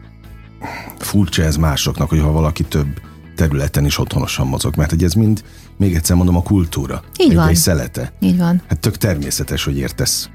furcsa 0.98 1.42
ez 1.42 1.56
másoknak, 1.56 2.08
hogy 2.08 2.20
ha 2.20 2.32
valaki 2.32 2.62
több 2.62 3.00
területen 3.36 3.84
is 3.84 3.98
otthonosan 3.98 4.46
mozog, 4.46 4.76
mert 4.76 4.90
hogy 4.90 5.04
ez 5.04 5.12
mind, 5.12 5.42
még 5.76 5.94
egyszer 5.94 6.16
mondom, 6.16 6.36
a 6.36 6.42
kultúra. 6.42 7.02
Így 7.20 7.30
egy, 7.30 7.36
van. 7.36 7.48
Egy 7.48 7.56
szelete. 7.56 8.12
Így 8.20 8.38
van. 8.38 8.62
Hát 8.68 8.78
tök 8.78 8.96
természetes, 8.96 9.64
hogy 9.64 9.76
értesz 9.76 10.28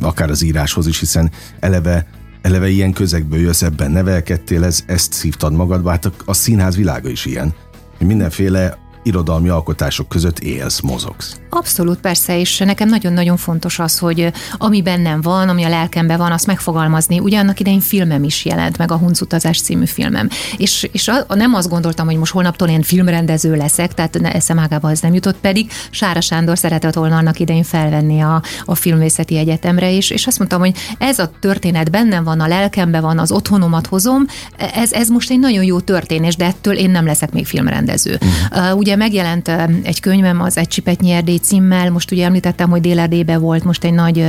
akár 0.00 0.30
az 0.30 0.42
íráshoz 0.42 0.86
is, 0.86 0.98
hiszen 0.98 1.30
eleve 1.60 2.06
eleve 2.42 2.68
ilyen 2.68 2.92
közegből 2.92 3.38
jössz, 3.38 3.62
ebben 3.62 3.90
nevelkedtél, 3.90 4.64
ez, 4.64 4.82
ezt 4.86 5.12
szívtad 5.12 5.52
magadba, 5.52 5.90
hát 5.90 6.04
a, 6.04 6.12
a 6.24 6.32
színház 6.32 6.76
világa 6.76 7.08
is 7.08 7.24
ilyen. 7.24 7.54
Mindenféle 7.98 8.78
irodalmi 9.08 9.48
alkotások 9.48 10.08
között 10.08 10.38
élsz, 10.38 10.80
mozogsz. 10.80 11.36
Abszolút, 11.50 11.98
persze, 11.98 12.38
és 12.38 12.58
nekem 12.58 12.88
nagyon-nagyon 12.88 13.36
fontos 13.36 13.78
az, 13.78 13.98
hogy 13.98 14.32
ami 14.58 14.82
bennem 14.82 15.20
van, 15.20 15.48
ami 15.48 15.64
a 15.64 15.68
lelkemben 15.68 16.18
van, 16.18 16.32
azt 16.32 16.46
megfogalmazni. 16.46 17.18
Ugye 17.18 17.38
annak 17.38 17.60
idején 17.60 17.80
filmem 17.80 18.24
is 18.24 18.44
jelent, 18.44 18.78
meg 18.78 18.92
a 18.92 18.96
Huncutazás 18.96 19.60
című 19.60 19.86
filmem. 19.86 20.28
És, 20.56 20.88
és 20.92 21.08
a, 21.08 21.34
nem 21.34 21.54
azt 21.54 21.68
gondoltam, 21.68 22.06
hogy 22.06 22.16
most 22.16 22.32
holnaptól 22.32 22.68
én 22.68 22.82
filmrendező 22.82 23.56
leszek, 23.56 23.94
tehát 23.94 24.16
eszem 24.16 24.58
ágába 24.58 24.90
ez 24.90 25.00
nem 25.00 25.14
jutott, 25.14 25.36
pedig 25.36 25.70
Sára 25.90 26.20
Sándor 26.20 26.58
szeretett 26.58 26.94
volna 26.94 27.16
annak 27.16 27.40
idején 27.40 27.62
felvenni 27.62 28.20
a, 28.20 28.42
a 28.64 28.74
filmvészeti 28.74 29.36
egyetemre, 29.36 29.92
és, 29.92 30.10
és 30.10 30.26
azt 30.26 30.38
mondtam, 30.38 30.60
hogy 30.60 30.76
ez 30.98 31.18
a 31.18 31.30
történet 31.40 31.90
bennem 31.90 32.24
van, 32.24 32.40
a 32.40 32.46
lelkemben 32.46 33.02
van, 33.02 33.18
az 33.18 33.32
otthonomat 33.32 33.86
hozom, 33.86 34.26
ez, 34.74 34.92
ez 34.92 35.08
most 35.08 35.30
egy 35.30 35.38
nagyon 35.38 35.64
jó 35.64 35.80
történés, 35.80 36.36
de 36.36 36.44
ettől 36.44 36.74
én 36.74 36.90
nem 36.90 37.06
leszek 37.06 37.32
még 37.32 37.46
filmrendező. 37.46 38.18
Uh, 38.52 38.76
ugye 38.76 38.96
megjelent 38.98 39.50
egy 39.82 40.00
könyvem, 40.00 40.40
az 40.40 40.56
Egy 40.56 40.68
csipet 40.68 41.00
nyerdé 41.00 41.36
címmel, 41.36 41.90
most 41.90 42.10
ugye 42.10 42.24
említettem, 42.24 42.70
hogy 42.70 42.80
Déledébe 42.80 43.38
volt 43.38 43.64
most 43.64 43.84
egy 43.84 43.92
nagy 43.92 44.24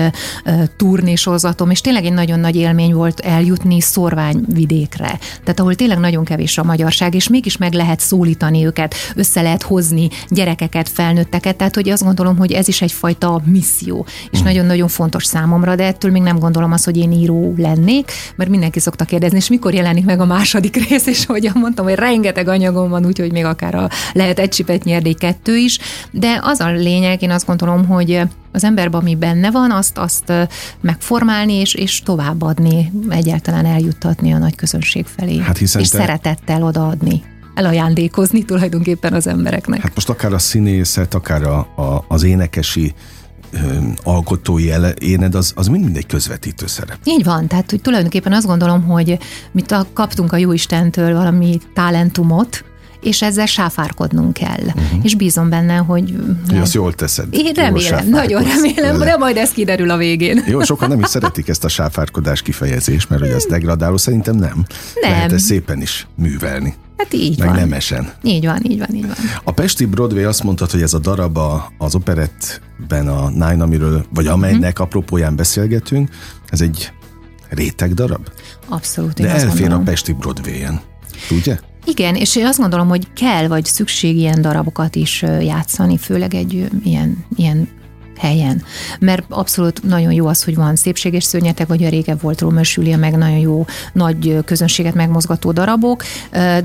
turnésorozatom, 0.77 1.69
és 1.69 1.81
tényleg 1.81 2.05
egy 2.05 2.13
nagyon 2.13 2.39
nagy 2.39 2.55
élmény 2.55 2.93
volt 2.93 3.19
eljutni 3.19 3.81
szorványvidékre. 3.81 5.19
Tehát 5.43 5.59
ahol 5.59 5.75
tényleg 5.75 5.99
nagyon 5.99 6.23
kevés 6.23 6.57
a 6.57 6.63
magyarság, 6.63 7.15
és 7.15 7.27
mégis 7.27 7.57
meg 7.57 7.73
lehet 7.73 7.99
szólítani 7.99 8.65
őket, 8.65 8.95
össze 9.15 9.41
lehet 9.41 9.63
hozni 9.63 10.09
gyerekeket, 10.29 10.89
felnőtteket, 10.89 11.55
tehát 11.55 11.75
hogy 11.75 11.89
azt 11.89 12.03
gondolom, 12.03 12.38
hogy 12.38 12.51
ez 12.51 12.67
is 12.67 12.81
egyfajta 12.81 13.41
misszió, 13.45 14.05
és 14.31 14.41
nagyon-nagyon 14.41 14.88
fontos 14.88 15.25
számomra, 15.25 15.75
de 15.75 15.85
ettől 15.85 16.11
még 16.11 16.21
nem 16.21 16.39
gondolom 16.39 16.71
azt, 16.71 16.85
hogy 16.85 16.97
én 16.97 17.11
író 17.11 17.53
lennék, 17.57 18.11
mert 18.35 18.49
mindenki 18.49 18.79
szokta 18.79 19.05
kérdezni, 19.05 19.38
és 19.38 19.49
mikor 19.49 19.73
jelenik 19.73 20.05
meg 20.05 20.19
a 20.19 20.25
második 20.25 20.88
rész, 20.88 21.05
és 21.05 21.25
ahogy 21.25 21.51
mondtam, 21.53 21.85
hogy 21.85 21.95
rengeteg 21.95 22.47
anyagom 22.47 22.89
van, 22.89 23.05
úgyhogy 23.05 23.31
még 23.31 23.45
akár 23.45 23.75
a, 23.75 23.89
lehet 24.13 24.39
egy 24.39 24.51
csipet 24.59 24.83
nyerdé 24.83 25.13
kettő 25.13 25.57
is, 25.57 25.79
de 26.11 26.39
az 26.43 26.59
a 26.59 26.71
lényeg, 26.71 27.21
én 27.21 27.31
azt 27.31 27.45
gondolom, 27.45 27.85
hogy 27.87 28.21
az 28.51 28.63
emberben, 28.63 29.01
ami 29.01 29.15
benne 29.15 29.51
van, 29.51 29.71
azt, 29.71 29.97
azt 29.97 30.33
megformálni 30.81 31.53
és, 31.53 31.73
és 31.73 32.01
továbbadni, 32.01 32.91
egyáltalán 33.09 33.65
eljuttatni 33.65 34.33
a 34.33 34.37
nagy 34.37 34.55
közönség 34.55 35.05
felé. 35.17 35.37
Hát 35.37 35.57
hiszen 35.57 35.81
és 35.81 35.89
te... 35.89 35.97
szeretettel 35.97 36.63
odaadni 36.63 37.21
elajándékozni 37.53 38.45
tulajdonképpen 38.45 39.13
az 39.13 39.27
embereknek. 39.27 39.81
Hát 39.81 39.95
most 39.95 40.09
akár 40.09 40.33
a 40.33 40.39
színészet, 40.39 41.13
akár 41.13 41.43
a, 41.43 41.57
a, 41.57 42.05
az 42.07 42.23
énekesi 42.23 42.93
alkotói 44.03 44.69
éned, 44.99 45.35
az, 45.35 45.53
az 45.55 45.67
mind 45.67 45.97
egy 45.97 46.05
közvetítő 46.05 46.67
szerep. 46.67 46.97
Így 47.03 47.23
van, 47.23 47.47
tehát 47.47 47.69
hogy 47.69 47.81
tulajdonképpen 47.81 48.33
azt 48.33 48.45
gondolom, 48.45 48.83
hogy 48.83 49.17
mit 49.51 49.71
a, 49.71 49.85
kaptunk 49.93 50.33
a 50.33 50.37
Jóistentől 50.37 51.13
valami 51.13 51.59
talentumot, 51.73 52.63
és 53.01 53.22
ezzel 53.22 53.46
sáfárkodnunk 53.46 54.34
kell. 54.34 54.63
Uh-huh. 54.65 55.00
És 55.01 55.15
bízom 55.15 55.50
benne, 55.50 55.75
hogy... 55.75 56.15
Ja, 56.48 56.62
azt 56.62 56.74
jól 56.74 56.94
teszed. 56.94 57.27
Én 57.32 57.53
remélem, 57.53 58.10
nagyon 58.10 58.44
remélem, 58.44 59.00
de 59.00 59.18
majd 59.18 59.38
ez 59.38 59.51
kiderül 59.51 59.89
a 59.89 59.98
végén. 59.98 60.44
Jó, 60.48 60.62
sokan 60.62 60.89
nem 60.89 61.00
is 61.00 61.08
szeretik 61.08 61.48
ezt 61.48 61.63
a 61.63 61.68
sáfárkodás 61.68 62.41
kifejezést, 62.41 63.10
mert 63.10 63.22
hogy 63.22 63.32
ez 63.32 63.46
degradáló, 63.46 63.98
szerintem 63.98 64.36
nem. 64.36 64.65
Nem. 65.01 65.12
Lehet 65.12 65.32
ezt 65.32 65.46
szépen 65.46 65.82
is 65.82 66.08
művelni. 66.15 66.75
Hát 66.98 67.13
így 67.13 67.39
Meg 67.39 67.48
van. 67.48 67.58
nemesen. 67.58 68.13
Így 68.24 68.46
van, 68.46 68.60
így 68.63 68.79
van, 68.79 68.96
így 68.96 69.06
van. 69.06 69.15
A 69.44 69.51
Pesti 69.51 69.86
Broadway 69.86 70.24
azt 70.24 70.44
mondtad, 70.44 70.72
hogy 70.72 70.82
ez 70.82 70.94
a 70.94 71.00
darab 71.00 71.38
a, 71.38 71.72
az 71.77 71.96
operettben 71.96 73.08
a 73.08 73.29
Nine, 73.29 73.63
amiről, 73.63 74.06
vagy 74.13 74.27
amelynek 74.27 74.72
uh-huh. 74.72 74.86
apropóján 74.86 75.36
beszélgetünk, 75.36 76.10
ez 76.50 76.62
egy 76.62 76.91
réteg 77.50 77.94
darab? 77.94 78.27
Abszolút. 78.68 79.13
De 79.13 79.29
elfér 79.29 79.72
a 79.72 79.77
Pesti 79.77 80.13
Broadway-en. 80.13 80.82
Tudja? 81.27 81.60
Igen, 81.86 82.15
és 82.15 82.36
én 82.36 82.45
azt 82.45 82.59
gondolom, 82.59 82.88
hogy 82.88 83.13
kell 83.13 83.48
vagy 83.48 83.65
szükség 83.65 84.17
ilyen 84.17 84.41
darabokat 84.41 84.95
is 84.95 85.21
játszani, 85.21 85.98
főleg 85.98 86.33
egy 86.33 86.69
ilyen, 86.83 87.25
ilyen 87.36 87.69
helyen. 88.19 88.63
Mert 88.99 89.23
abszolút 89.29 89.83
nagyon 89.83 90.11
jó 90.11 90.27
az, 90.27 90.43
hogy 90.43 90.55
van 90.55 90.75
szépség 90.75 91.13
és 91.13 91.23
szörnyetek, 91.23 91.67
vagy 91.67 91.83
a 91.83 91.89
régen 91.89 92.17
volt 92.21 92.41
Rómer 92.41 92.65
Júlia, 92.73 92.97
meg 92.97 93.17
nagyon 93.17 93.38
jó 93.38 93.65
nagy 93.93 94.38
közönséget 94.45 94.93
megmozgató 94.93 95.51
darabok, 95.51 96.03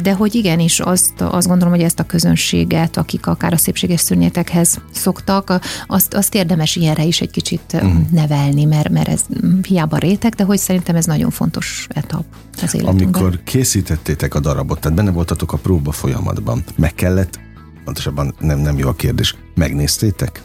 de 0.03 0.13
hogy 0.17 0.35
igenis 0.35 0.81
azt, 0.81 1.21
azt 1.21 1.49
gondolom, 1.49 1.75
hogy 1.75 1.83
ezt 1.83 2.01
a 2.01 2.05
közönséget, 2.05 2.97
akik 2.97 3.27
akár 3.27 3.53
a 3.53 3.57
szépség 3.57 3.91
és 3.91 4.01
szörnyetekhez 4.01 4.81
szoktak, 4.93 5.61
azt, 5.87 6.15
azt 6.15 6.35
érdemes 6.35 6.77
ilyenre 6.77 7.05
is 7.05 7.21
egy 7.21 7.31
kicsit 7.31 7.73
uh-huh. 7.73 7.93
nevelni, 8.11 8.65
mert, 8.65 8.89
mert 8.89 9.09
ez 9.09 9.21
hiába 9.63 9.97
rétek, 9.97 10.35
de 10.35 10.45
hogy 10.45 10.59
szerintem 10.59 10.97
ez 10.97 11.05
nagyon 11.05 11.31
fontos 11.31 11.87
etap 11.91 12.25
az 12.63 12.75
életünkben. 12.75 13.23
Amikor 13.23 13.41
készítettétek 13.45 14.35
a 14.35 14.41
darabot, 14.41 14.81
tehát 14.81 14.97
benne 14.97 15.11
voltatok 15.11 15.53
a 15.53 15.57
próba 15.57 15.93
folyamatban, 15.93 16.65
meg 16.77 16.95
kellett, 16.95 17.41
pontosabban 17.85 18.35
nem, 18.39 18.59
nem 18.59 18.79
jó 18.79 18.89
a 18.89 18.95
kérdés, 18.95 19.37
megnéztétek? 19.55 20.43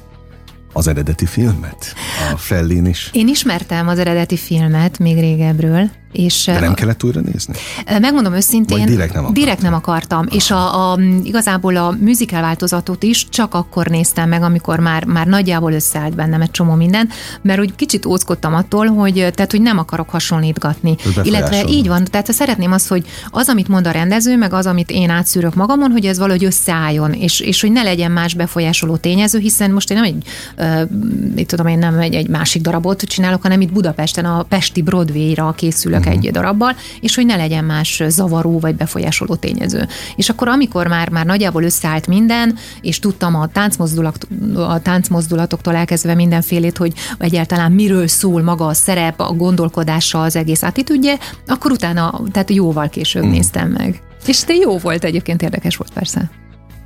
Az 0.74 0.88
eredeti 0.88 1.26
filmet? 1.26 1.94
A 2.34 2.38
Fellin 2.38 2.86
is? 2.86 3.10
Én 3.14 3.28
ismertem 3.28 3.88
az 3.88 4.00
eredeti 4.00 4.38
filmet 4.38 5.00
még 5.00 5.20
régebről, 5.20 5.90
és, 6.12 6.44
De 6.46 6.60
nem 6.60 6.74
kellett 6.74 7.04
újra 7.04 7.22
nézni? 7.22 7.54
Megmondom 8.00 8.34
őszintén, 8.34 8.78
Vagy 8.78 8.88
direkt 8.88 9.14
nem 9.14 9.24
akartam. 9.24 9.44
Direkt 9.44 9.62
nem 9.62 9.74
akartam. 9.74 10.20
Aha. 10.20 10.36
És 10.36 10.52
a, 10.52 10.92
a, 10.92 11.00
igazából 11.24 11.76
a 11.76 11.96
musical 12.00 12.42
változatot 12.42 13.04
is 13.04 13.30
csak 13.30 13.54
akkor 13.54 13.88
néztem 13.88 14.30
meg, 14.30 14.42
amikor 14.42 14.80
már, 14.80 15.06
már 15.06 15.28
nagyjából 15.28 15.74
összeállt 15.74 16.16
bennem 16.16 16.42
egy 16.42 16.52
csomó 16.52 16.74
minden, 16.74 17.10
mert 17.42 17.60
úgy 17.60 17.76
kicsit 17.76 18.06
óckodtam 18.06 18.54
attól, 18.54 18.88
hogy, 18.88 19.14
tehát, 19.14 19.52
hogy 19.52 19.62
nem 19.62 19.78
akarok 19.78 20.10
hasonlítgatni. 20.10 20.96
Illetve 21.24 21.64
így 21.68 21.88
van, 21.88 22.04
tehát 22.04 22.34
szeretném 22.34 22.72
azt, 22.72 22.88
hogy 22.88 23.06
az, 23.30 23.50
amit 23.50 23.68
mond 23.68 23.88
a 23.88 23.92
rendező, 23.92 24.38
meg 24.38 24.54
az, 24.54 24.66
amit 24.66 24.92
én 24.92 25.10
átszűrök 25.10 25.56
magamon, 25.56 25.92
hogy 25.92 26.06
ez 26.06 26.18
valahogy 26.18 26.46
összeálljon, 26.46 27.14
és, 27.14 27.40
és 27.40 27.62
hogy 27.62 27.72
ne 27.72 27.84
legyen 27.84 28.12
más 28.12 28.34
befolyásoló 28.34 28.96
tényező, 28.96 29.40
hiszen 29.40 29.72
most 29.72 29.92
én 29.92 29.98
nem 29.98 30.06
egy, 30.06 30.24
uh, 30.58 31.46
tudom 31.46 31.68
én 31.68 31.78
nem 31.78 32.00
egy, 32.00 32.14
egy 32.14 32.28
másik 32.28 32.62
darabot 32.62 33.02
csinálok, 33.02 33.42
hanem 33.42 33.62
itt 33.62 33.72
Budapesten 33.72 34.26
a 34.26 34.44
Pesti 34.44 34.82
Broadway-ra 34.82 35.54
készülök 35.58 35.99
uh-huh. 36.08 36.24
egy 36.24 36.32
darabbal, 36.32 36.76
és 37.02 37.16
hogy 37.16 37.26
ne 37.26 37.36
legyen 37.36 37.66
más 37.66 38.04
zavaró 38.08 38.60
vagy 38.60 38.76
befolyásoló 38.76 39.36
tényező. 39.36 39.88
És 40.16 40.30
akkor, 40.30 40.48
amikor 40.48 40.88
már, 40.88 41.10
már 41.10 41.26
nagyjából 41.26 41.64
összeállt 41.64 42.08
minden, 42.08 42.58
és 42.82 43.00
tudtam 43.00 43.36
a, 43.36 43.48
táncmozdulat, 43.48 44.28
a 44.56 44.82
táncmozdulatoktól 44.82 45.76
elkezdve 45.76 46.16
mindenfélét, 46.16 46.78
hogy 46.78 46.94
egyáltalán 47.18 47.72
miről 47.72 48.08
szól 48.08 48.42
maga 48.42 48.66
a 48.66 48.74
szerep, 48.74 49.20
a 49.20 49.34
gondolkodása, 49.34 50.22
az 50.22 50.36
egész 50.36 50.62
attitűdje, 50.62 51.18
akkor 51.48 51.72
utána, 51.72 52.22
tehát 52.32 52.50
jóval 52.50 52.90
később 52.90 53.22
uh-huh. 53.22 53.38
néztem 53.38 53.70
meg. 53.70 54.02
És 54.26 54.40
te 54.40 54.54
jó 54.54 54.78
volt 54.78 55.04
egyébként, 55.04 55.42
érdekes 55.42 55.76
volt 55.76 55.94
persze. 55.94 56.30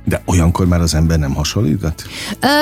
De 0.04 0.22
olyankor 0.26 0.66
már 0.66 0.80
az 0.80 0.94
ember 0.94 1.18
nem 1.18 1.34
hasonlítgat? 1.34 2.02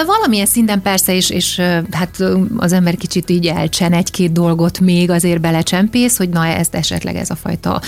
Valamilyen 0.07 0.47
szinten 0.47 0.83
persze, 0.83 1.15
és, 1.15 1.31
és 1.31 1.61
hát 1.91 2.25
az 2.57 2.73
ember 2.73 2.97
kicsit 2.97 3.31
így 3.31 3.47
elcsen 3.47 3.93
egy-két 3.93 4.33
dolgot 4.33 4.81
még 4.81 5.11
azért 5.11 5.41
belecsempész, 5.41 6.17
hogy 6.17 6.29
na 6.29 6.47
ezt 6.47 6.75
esetleg 6.75 7.17
ez 7.17 7.31
a 7.31 7.35
fajta 7.35 7.81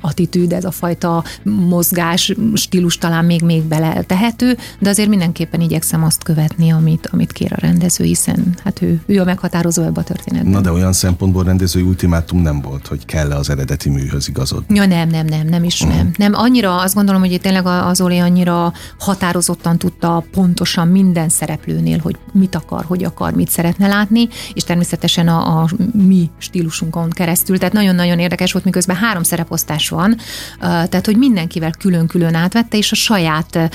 attitűd, 0.00 0.52
ez 0.52 0.64
a 0.64 0.70
fajta 0.70 1.24
mozgás, 1.42 2.34
stílus 2.54 2.98
talán 2.98 3.24
még, 3.24 3.42
még 3.42 3.62
bele 3.62 4.02
tehető, 4.02 4.56
de 4.78 4.88
azért 4.88 5.08
mindenképpen 5.08 5.60
igyekszem 5.60 6.04
azt 6.04 6.22
követni, 6.22 6.70
amit, 6.70 7.08
amit 7.12 7.32
kér 7.32 7.52
a 7.52 7.60
rendező, 7.60 8.04
hiszen 8.04 8.54
hát 8.64 8.82
ő, 8.82 9.00
ő 9.06 9.20
a 9.20 9.24
meghatározó 9.24 9.82
ebbe 9.82 10.00
a 10.00 10.04
történetben. 10.04 10.52
Na 10.52 10.60
de 10.60 10.72
olyan 10.72 10.92
szempontból 10.92 11.44
rendezői 11.44 11.82
ultimátum 11.82 12.42
nem 12.42 12.60
volt, 12.60 12.86
hogy 12.86 13.04
kell 13.04 13.30
az 13.30 13.50
eredeti 13.50 13.88
műhöz 13.88 14.28
igazodni? 14.28 14.74
Ja 14.74 14.86
nem, 14.86 15.08
nem, 15.08 15.26
nem, 15.26 15.46
nem 15.46 15.64
is, 15.64 15.80
uh-huh. 15.80 15.96
nem. 15.96 16.10
Nem, 16.16 16.34
annyira 16.34 16.80
azt 16.80 16.94
gondolom, 16.94 17.20
hogy 17.20 17.40
tényleg 17.40 17.66
az 17.66 18.00
Oli 18.00 18.18
annyira 18.18 18.47
annyira 18.48 18.72
határozottan 18.98 19.78
tudta 19.78 20.24
pontosan 20.30 20.88
minden 20.88 21.28
szereplőnél, 21.28 21.98
hogy 21.98 22.16
mit 22.32 22.54
akar, 22.54 22.84
hogy 22.84 23.04
akar, 23.04 23.32
mit 23.34 23.48
szeretne 23.48 23.86
látni, 23.86 24.28
és 24.52 24.64
természetesen 24.64 25.28
a, 25.28 25.60
a 25.60 25.68
mi 25.92 26.30
stílusunkon 26.38 27.10
keresztül. 27.10 27.58
Tehát 27.58 27.74
nagyon-nagyon 27.74 28.18
érdekes 28.18 28.52
volt, 28.52 28.64
miközben 28.64 28.96
három 28.96 29.22
szereposztás 29.22 29.88
van, 29.88 30.16
tehát 30.60 31.06
hogy 31.06 31.16
mindenkivel 31.16 31.70
külön-külön 31.78 32.34
átvette, 32.34 32.76
és 32.76 32.92
a 32.92 32.94
saját 32.94 33.70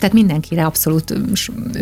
tehát 0.00 0.14
mindenkire 0.14 0.64
abszolút 0.64 1.14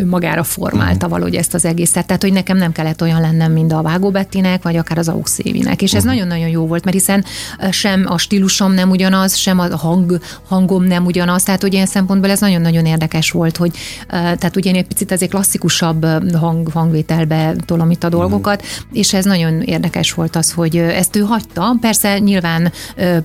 magára 0.05 0.43
formálta 0.43 0.93
uh-huh. 0.93 1.09
valahogy 1.09 1.35
ezt 1.35 1.53
az 1.53 1.65
egészet. 1.65 2.05
Tehát, 2.05 2.21
hogy 2.21 2.33
nekem 2.33 2.57
nem 2.57 2.71
kellett 2.71 3.01
olyan 3.01 3.21
lennem, 3.21 3.51
mint 3.51 3.73
a 3.73 3.81
Vágó 3.81 4.11
Bettinek, 4.11 4.63
vagy 4.63 4.75
akár 4.75 4.97
az 4.97 5.07
Auxévinek. 5.07 5.81
És 5.81 5.93
ez 5.93 6.03
uh-huh. 6.03 6.13
nagyon-nagyon 6.13 6.49
jó 6.49 6.67
volt, 6.67 6.83
mert 6.83 6.95
hiszen 6.95 7.25
sem 7.71 8.05
a 8.07 8.17
stílusom 8.17 8.73
nem 8.73 8.89
ugyanaz, 8.89 9.35
sem 9.35 9.59
a 9.59 9.77
hang, 9.77 10.19
hangom 10.47 10.83
nem 10.83 11.05
ugyanaz. 11.05 11.43
Tehát, 11.43 11.61
hogy 11.61 11.73
ilyen 11.73 11.85
szempontból 11.85 12.29
ez 12.29 12.39
nagyon-nagyon 12.39 12.85
érdekes 12.85 13.31
volt, 13.31 13.57
hogy 13.57 13.71
tehát 14.07 14.55
ugye 14.55 14.69
én 14.69 14.75
egy 14.75 14.87
picit 14.87 15.11
azért 15.11 15.31
klasszikusabb 15.31 16.05
hang, 16.33 16.71
hangvételbe 16.71 17.55
tolom 17.65 17.91
itt 17.91 18.03
a 18.03 18.09
dolgokat, 18.09 18.61
uh-huh. 18.61 18.97
és 18.97 19.13
ez 19.13 19.25
nagyon 19.25 19.61
érdekes 19.61 20.13
volt 20.13 20.35
az, 20.35 20.51
hogy 20.51 20.77
ezt 20.77 21.15
ő 21.15 21.21
hagyta. 21.21 21.75
Persze 21.81 22.19
nyilván 22.19 22.71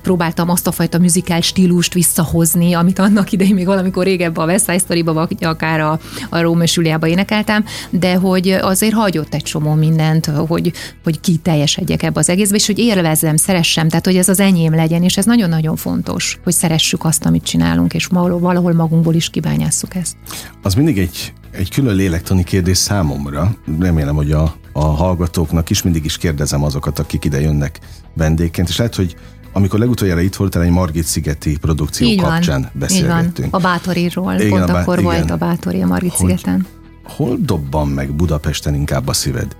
próbáltam 0.03 0.51
azt 0.51 0.67
a 0.67 0.73
fajta 0.73 0.99
muzikál 0.99 1.41
stílust 1.41 1.95
visszahozni, 1.95 2.73
amit 2.73 2.99
annak 2.99 3.33
idején 3.33 3.55
még 3.55 3.67
valamikor 3.67 4.05
régebben 4.05 4.45
a 4.45 4.47
West 4.47 4.69
sztoriba, 4.85 5.13
vagy 5.13 5.37
akár 5.41 5.81
a, 5.81 5.99
a 6.29 6.41
Rómos 6.41 6.77
Juliába 6.77 7.07
énekeltem, 7.07 7.65
de 7.91 8.15
hogy 8.15 8.49
azért 8.49 8.93
hagyott 8.93 9.35
egy 9.35 9.43
csomó 9.43 9.75
mindent, 9.75 10.27
hogy, 10.27 10.73
hogy 11.05 11.21
ki 11.21 11.37
teljesedjek 11.37 12.03
ebbe 12.03 12.19
az 12.19 12.29
egészbe, 12.29 12.57
és 12.57 12.67
hogy 12.67 12.79
élvezzem, 12.79 13.37
szeressem, 13.37 13.89
tehát 13.89 14.05
hogy 14.05 14.17
ez 14.17 14.29
az 14.29 14.41
enyém 14.41 14.75
legyen, 14.75 15.03
és 15.03 15.17
ez 15.17 15.25
nagyon-nagyon 15.25 15.77
fontos, 15.77 16.39
hogy 16.45 16.53
szeressük 16.53 17.05
azt, 17.05 17.25
amit 17.25 17.45
csinálunk, 17.45 17.95
és 17.95 18.07
valahol 18.07 18.73
magunkból 18.73 19.15
is 19.15 19.31
kibányásszuk 19.31 19.95
ezt. 19.95 20.17
Az 20.63 20.75
mindig 20.75 20.99
egy, 20.99 21.33
egy 21.51 21.71
külön 21.71 21.95
lélektani 21.95 22.45
kérdés 22.45 22.79
számomra. 22.79 23.57
Remélem, 23.79 24.15
hogy 24.15 24.33
a, 24.33 24.57
a 24.73 24.85
hallgatóknak 24.85 25.71
is 25.71 25.83
mindig 25.83 26.05
is 26.05 26.19
kérdezem 26.19 26.65
azokat, 26.65 26.99
akik 26.99 27.25
ide 27.25 27.41
jönnek 27.41 27.79
vendégként, 28.15 28.69
és 28.69 28.77
lehet, 28.77 28.95
hogy 28.95 29.17
amikor 29.57 29.79
legutoljára 29.79 30.21
itt 30.21 30.35
voltál, 30.35 30.63
egy 30.63 30.71
Margit 30.71 31.05
szigeti 31.05 31.57
produkció 31.59 32.07
így 32.07 32.21
kapcsán 32.21 32.61
van, 32.61 32.71
beszélgettünk. 32.73 33.47
Így 33.47 33.51
van, 33.51 33.61
a 33.61 33.65
Bátoriról, 33.65 34.35
igen, 34.35 34.49
pont 34.49 34.63
a 34.63 34.73
bá- 34.73 34.83
akkor 34.83 34.99
igen. 34.99 35.11
volt 35.11 35.31
a 35.31 35.37
Bátori 35.37 35.83
a 35.83 35.87
Margit 35.87 36.13
hogy, 36.13 36.29
szigeten. 36.29 36.67
Hol 37.05 37.37
dobban 37.41 37.89
meg 37.89 38.13
Budapesten 38.13 38.75
inkább 38.75 39.09
a 39.09 39.13
szíved? 39.13 39.57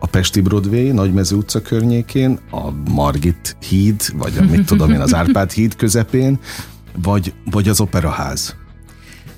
A 0.00 0.06
Pesti 0.06 0.40
Broadway, 0.40 0.92
Nagymező 0.92 1.36
utca 1.36 1.62
környékén, 1.62 2.38
a 2.50 2.90
Margit 2.90 3.56
híd, 3.68 4.02
vagy 4.16 4.38
a 4.38 4.42
mit 4.42 4.66
tudom 4.66 4.92
én, 4.92 5.00
az 5.00 5.14
Árpád 5.20 5.50
híd 5.50 5.76
közepén, 5.76 6.38
vagy, 7.02 7.34
vagy 7.50 7.68
az 7.68 7.80
Operaház? 7.80 8.56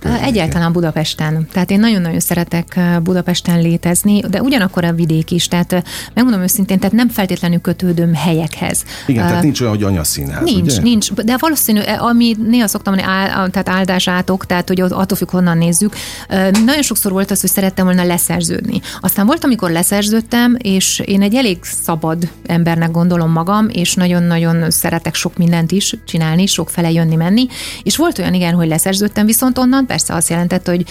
Egyáltalán 0.04 0.72
Budapesten. 0.72 1.48
Tehát 1.52 1.70
én 1.70 1.80
nagyon-nagyon 1.80 2.20
szeretek 2.20 2.80
Budapesten 3.02 3.60
létezni, 3.60 4.20
de 4.20 4.42
ugyanakkor 4.42 4.84
a 4.84 4.92
vidék 4.92 5.30
is. 5.30 5.48
Tehát 5.48 5.82
megmondom 6.14 6.42
őszintén, 6.42 6.78
tehát 6.78 6.94
nem 6.94 7.08
feltétlenül 7.08 7.60
kötődöm 7.60 8.14
helyekhez. 8.14 8.84
Igen, 9.06 9.22
uh, 9.22 9.28
tehát 9.28 9.42
nincs 9.42 9.60
olyan, 9.60 9.72
hogy 9.72 9.82
anyaszínház, 9.82 10.44
Nincs, 10.44 10.72
ugye? 10.72 10.82
nincs. 10.82 11.12
De 11.12 11.36
valószínű, 11.38 11.80
ami 11.98 12.36
néha 12.48 12.66
szoktam 12.66 12.94
mondani, 12.94 13.14
áll, 13.14 13.48
tehát 13.48 13.68
áldásátok, 13.68 14.46
tehát 14.46 14.68
hogy 14.68 14.80
attól 14.80 15.16
függ, 15.16 15.30
honnan 15.30 15.58
nézzük. 15.58 15.94
Nagyon 16.64 16.82
sokszor 16.82 17.12
volt 17.12 17.30
az, 17.30 17.40
hogy 17.40 17.50
szerettem 17.50 17.84
volna 17.84 18.04
leszerződni. 18.04 18.80
Aztán 19.00 19.26
volt, 19.26 19.44
amikor 19.44 19.70
leszerződtem, 19.70 20.56
és 20.58 21.02
én 21.04 21.22
egy 21.22 21.34
elég 21.34 21.58
szabad 21.62 22.28
embernek 22.46 22.90
gondolom 22.90 23.30
magam, 23.30 23.68
és 23.68 23.94
nagyon-nagyon 23.94 24.70
szeretek 24.70 25.14
sok 25.14 25.36
mindent 25.36 25.72
is 25.72 25.94
csinálni, 26.04 26.46
sok 26.46 26.70
fele 26.70 26.90
jönni-menni, 26.90 27.46
és 27.82 27.96
volt 27.96 28.18
olyan 28.18 28.34
igen, 28.34 28.54
hogy 28.54 28.68
leszerződtem, 28.68 29.26
viszont 29.26 29.58
onnan 29.58 29.86
persze 29.90 30.14
azt 30.14 30.28
jelentette, 30.28 30.70
hogy 30.70 30.84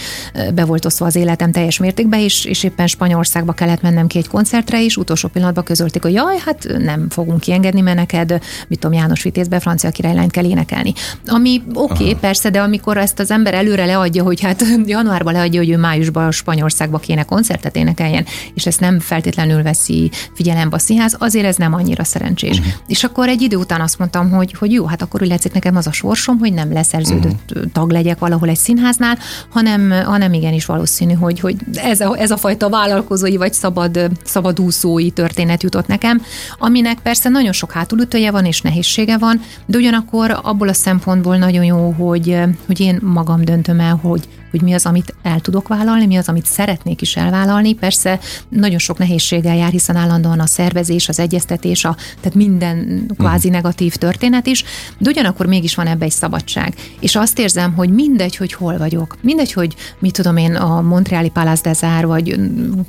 be 0.54 0.64
volt 0.64 0.84
osztva 0.84 1.06
az 1.06 1.16
életem 1.16 1.52
teljes 1.52 1.78
mértékben, 1.78 2.20
és, 2.20 2.44
és 2.44 2.62
éppen 2.62 2.86
Spanyolországba 2.86 3.52
kellett 3.52 3.82
mennem 3.82 4.06
ki 4.06 4.18
egy 4.18 4.28
koncertre, 4.28 4.84
és 4.84 4.96
utolsó 4.96 5.28
pillanatban 5.28 5.64
közölték, 5.64 6.02
hogy 6.02 6.12
jaj, 6.12 6.36
hát 6.44 6.66
nem 6.78 7.10
fogunk 7.10 7.40
kiengedni, 7.40 7.80
mert 7.80 7.96
neked, 7.96 8.40
mit 8.68 8.78
tudom, 8.78 8.96
János 8.96 9.22
Vitézbe 9.22 9.60
francia 9.60 9.90
királylányt 9.90 10.30
kell 10.30 10.44
énekelni. 10.44 10.92
Ami 11.26 11.62
oké, 11.74 12.02
okay, 12.02 12.16
persze, 12.20 12.50
de 12.50 12.60
amikor 12.60 12.96
ezt 12.96 13.18
az 13.18 13.30
ember 13.30 13.54
előre 13.54 13.84
leadja, 13.84 14.22
hogy 14.22 14.40
hát 14.40 14.64
januárban 14.86 15.32
leadja, 15.32 15.60
hogy 15.60 15.70
ő 15.70 15.76
májusban 15.76 16.30
Spanyolországba 16.30 16.98
kéne 16.98 17.22
koncertet 17.22 17.76
énekeljen, 17.76 18.26
és 18.54 18.66
ezt 18.66 18.80
nem 18.80 19.00
feltétlenül 19.00 19.62
veszi 19.62 20.10
figyelembe 20.34 20.76
a 20.76 20.78
színház, 20.78 21.16
azért 21.18 21.46
ez 21.46 21.56
nem 21.56 21.74
annyira 21.74 22.04
szerencsés. 22.04 22.58
Uh-huh. 22.58 22.72
És 22.86 23.04
akkor 23.04 23.28
egy 23.28 23.42
idő 23.42 23.56
után 23.56 23.80
azt 23.80 23.98
mondtam, 23.98 24.30
hogy, 24.30 24.52
hogy 24.58 24.72
jó, 24.72 24.86
hát 24.86 25.02
akkor 25.02 25.22
úgy 25.22 25.28
látszik 25.28 25.52
nekem 25.52 25.76
az 25.76 25.86
a 25.86 25.92
sorsom, 25.92 26.38
hogy 26.38 26.52
nem 26.52 26.72
leszerződött 26.72 27.50
uh-huh. 27.50 27.72
tag 27.72 27.90
legyek 27.90 28.18
valahol 28.18 28.48
egy 28.48 28.56
színháznál, 28.92 29.18
hanem, 29.48 30.04
hanem 30.04 30.32
igenis 30.32 30.66
valószínű, 30.66 31.12
hogy, 31.12 31.40
hogy 31.40 31.56
ez, 31.74 32.00
a, 32.00 32.18
ez 32.18 32.30
a 32.30 32.36
fajta 32.36 32.68
vállalkozói 32.68 33.36
vagy 33.36 33.52
szabad, 33.52 34.10
szabadúszói 34.24 35.10
történet 35.10 35.62
jutott 35.62 35.86
nekem, 35.86 36.22
aminek 36.58 36.98
persze 36.98 37.28
nagyon 37.28 37.52
sok 37.52 37.72
hátulütője 37.72 38.30
van 38.30 38.44
és 38.44 38.60
nehézsége 38.60 39.18
van, 39.18 39.40
de 39.66 39.78
ugyanakkor 39.78 40.38
abból 40.42 40.68
a 40.68 40.72
szempontból 40.72 41.36
nagyon 41.36 41.64
jó, 41.64 41.90
hogy, 41.90 42.38
hogy 42.66 42.80
én 42.80 42.98
magam 43.02 43.44
döntöm 43.44 43.80
el, 43.80 43.98
hogy 44.02 44.28
hogy 44.50 44.62
mi 44.62 44.72
az, 44.72 44.86
amit 44.86 45.14
el 45.22 45.40
tudok 45.40 45.68
vállalni, 45.68 46.06
mi 46.06 46.16
az, 46.16 46.28
amit 46.28 46.46
szeretnék 46.46 47.00
is 47.00 47.16
elvállalni. 47.16 47.74
Persze 47.74 48.18
nagyon 48.48 48.78
sok 48.78 48.98
nehézséggel 48.98 49.56
jár, 49.56 49.70
hiszen 49.70 49.96
állandóan 49.96 50.40
a 50.40 50.46
szervezés, 50.46 51.08
az 51.08 51.18
egyeztetés, 51.18 51.84
a, 51.84 51.96
tehát 52.20 52.34
minden 52.34 53.06
kvázi 53.16 53.36
uh-huh. 53.36 53.62
negatív 53.62 53.94
történet 53.94 54.46
is, 54.46 54.64
de 54.98 55.10
ugyanakkor 55.10 55.46
mégis 55.46 55.74
van 55.74 55.86
ebbe 55.86 56.04
egy 56.04 56.10
szabadság. 56.10 56.74
És 57.00 57.16
azt 57.16 57.38
érzem, 57.38 57.74
hogy 57.74 57.90
mindegy, 57.90 58.36
hogy 58.36 58.52
hol 58.52 58.78
vagyok. 58.78 59.16
Mindegy, 59.22 59.52
hogy 59.52 59.74
mit 59.98 60.12
tudom 60.12 60.36
én, 60.36 60.54
a 60.54 60.80
Montreali 60.80 61.28
Palace 61.28 61.62
Desert, 61.62 62.04
vagy 62.04 62.40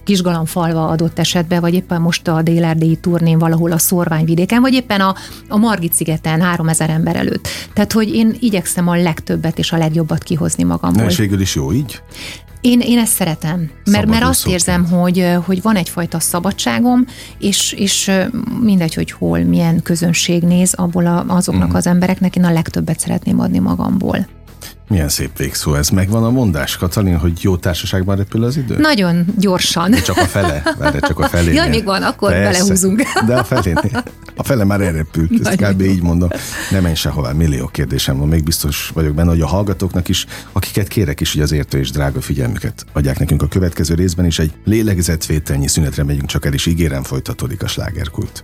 Kisgalamfalva 0.03 0.87
adott 0.87 1.19
esetben, 1.19 1.61
vagy 1.61 1.73
éppen 1.73 2.01
most 2.01 2.27
a 2.27 2.41
Délerdélyi 2.41 2.95
turnén 2.95 3.39
valahol 3.39 3.71
a 3.71 3.77
Szorványvidéken, 3.77 4.61
vagy 4.61 4.73
éppen 4.73 5.01
a, 5.01 5.15
a 5.47 5.57
Margit 5.57 5.93
szigeten 5.93 6.41
3000 6.41 6.89
ember 6.89 7.15
előtt. 7.15 7.47
Tehát, 7.73 7.91
hogy 7.91 8.15
én 8.15 8.35
igyekszem 8.39 8.87
a 8.87 8.95
legtöbbet 8.95 9.57
és 9.57 9.71
a 9.71 9.77
legjobbat 9.77 10.23
kihozni 10.23 10.63
magamból. 10.63 11.05
És 11.05 11.17
végül 11.17 11.39
is 11.39 11.50
is 11.51 11.55
jó 11.55 11.73
így? 11.73 12.01
Én, 12.61 12.79
én 12.79 12.97
ezt 12.97 13.13
szeretem, 13.13 13.71
mert, 13.85 14.07
mert 14.07 14.23
azt 14.23 14.47
érzem, 14.47 14.85
hogy, 14.85 15.35
hogy 15.45 15.61
van 15.61 15.75
egyfajta 15.75 16.19
szabadságom, 16.19 17.05
és, 17.39 17.71
és 17.71 18.11
mindegy, 18.61 18.93
hogy 18.93 19.11
hol, 19.11 19.39
milyen 19.39 19.81
közönség 19.81 20.43
néz, 20.43 20.73
abból 20.73 21.05
a, 21.05 21.25
azoknak 21.27 21.71
mm. 21.71 21.75
az 21.75 21.87
embereknek 21.87 22.35
én 22.35 22.43
a 22.43 22.51
legtöbbet 22.51 22.99
szeretném 22.99 23.39
adni 23.39 23.59
magamból. 23.59 24.27
Milyen 24.91 25.09
szép 25.09 25.37
végszó 25.37 25.75
ez. 25.75 25.89
Megvan 25.89 26.23
a 26.23 26.29
mondás, 26.29 26.77
Katalin, 26.77 27.17
hogy 27.17 27.41
jó 27.41 27.57
társaságban 27.57 28.15
repül 28.15 28.43
az 28.43 28.57
idő? 28.57 28.77
Nagyon 28.77 29.25
gyorsan. 29.37 29.91
De 29.91 30.01
csak 30.01 30.17
a 30.17 30.25
fele, 30.25 30.75
várj, 30.77 30.99
csak 30.99 31.19
a 31.19 31.27
felé. 31.27 31.53
Ja, 31.53 31.67
még 31.67 31.83
van, 31.83 32.03
akkor 32.03 32.31
Persze. 32.31 32.51
belehúzunk. 32.51 33.01
De 33.25 33.37
a 33.37 33.43
felé, 33.43 33.73
a 34.35 34.43
fele 34.43 34.63
már 34.63 34.81
elrepült, 34.81 35.47
ezt 35.47 35.55
kb. 35.55 35.81
így 35.81 36.01
mondom. 36.01 36.29
Nem 36.69 36.81
menj 36.81 36.95
sehová, 36.95 37.31
millió 37.31 37.67
kérdésem 37.67 38.17
van, 38.17 38.27
még 38.27 38.43
biztos 38.43 38.91
vagyok 38.93 39.13
benne, 39.13 39.29
hogy 39.29 39.41
a 39.41 39.47
hallgatóknak 39.47 40.07
is, 40.07 40.25
akiket 40.51 40.87
kérek 40.87 41.19
is, 41.19 41.33
hogy 41.33 41.41
az 41.41 41.51
értő 41.51 41.77
és 41.77 41.91
drága 41.91 42.21
figyelmüket 42.21 42.85
adják 42.93 43.19
nekünk 43.19 43.41
a 43.41 43.47
következő 43.47 43.95
részben 43.95 44.25
is, 44.25 44.39
egy 44.39 44.53
lélegzetvételnyi 44.65 45.67
szünetre 45.67 46.03
megyünk 46.03 46.25
csak 46.25 46.45
el, 46.45 46.53
és 46.53 46.65
ígérem 46.65 47.03
folytatódik 47.03 47.63
a 47.63 47.67
slágerkult. 47.67 48.43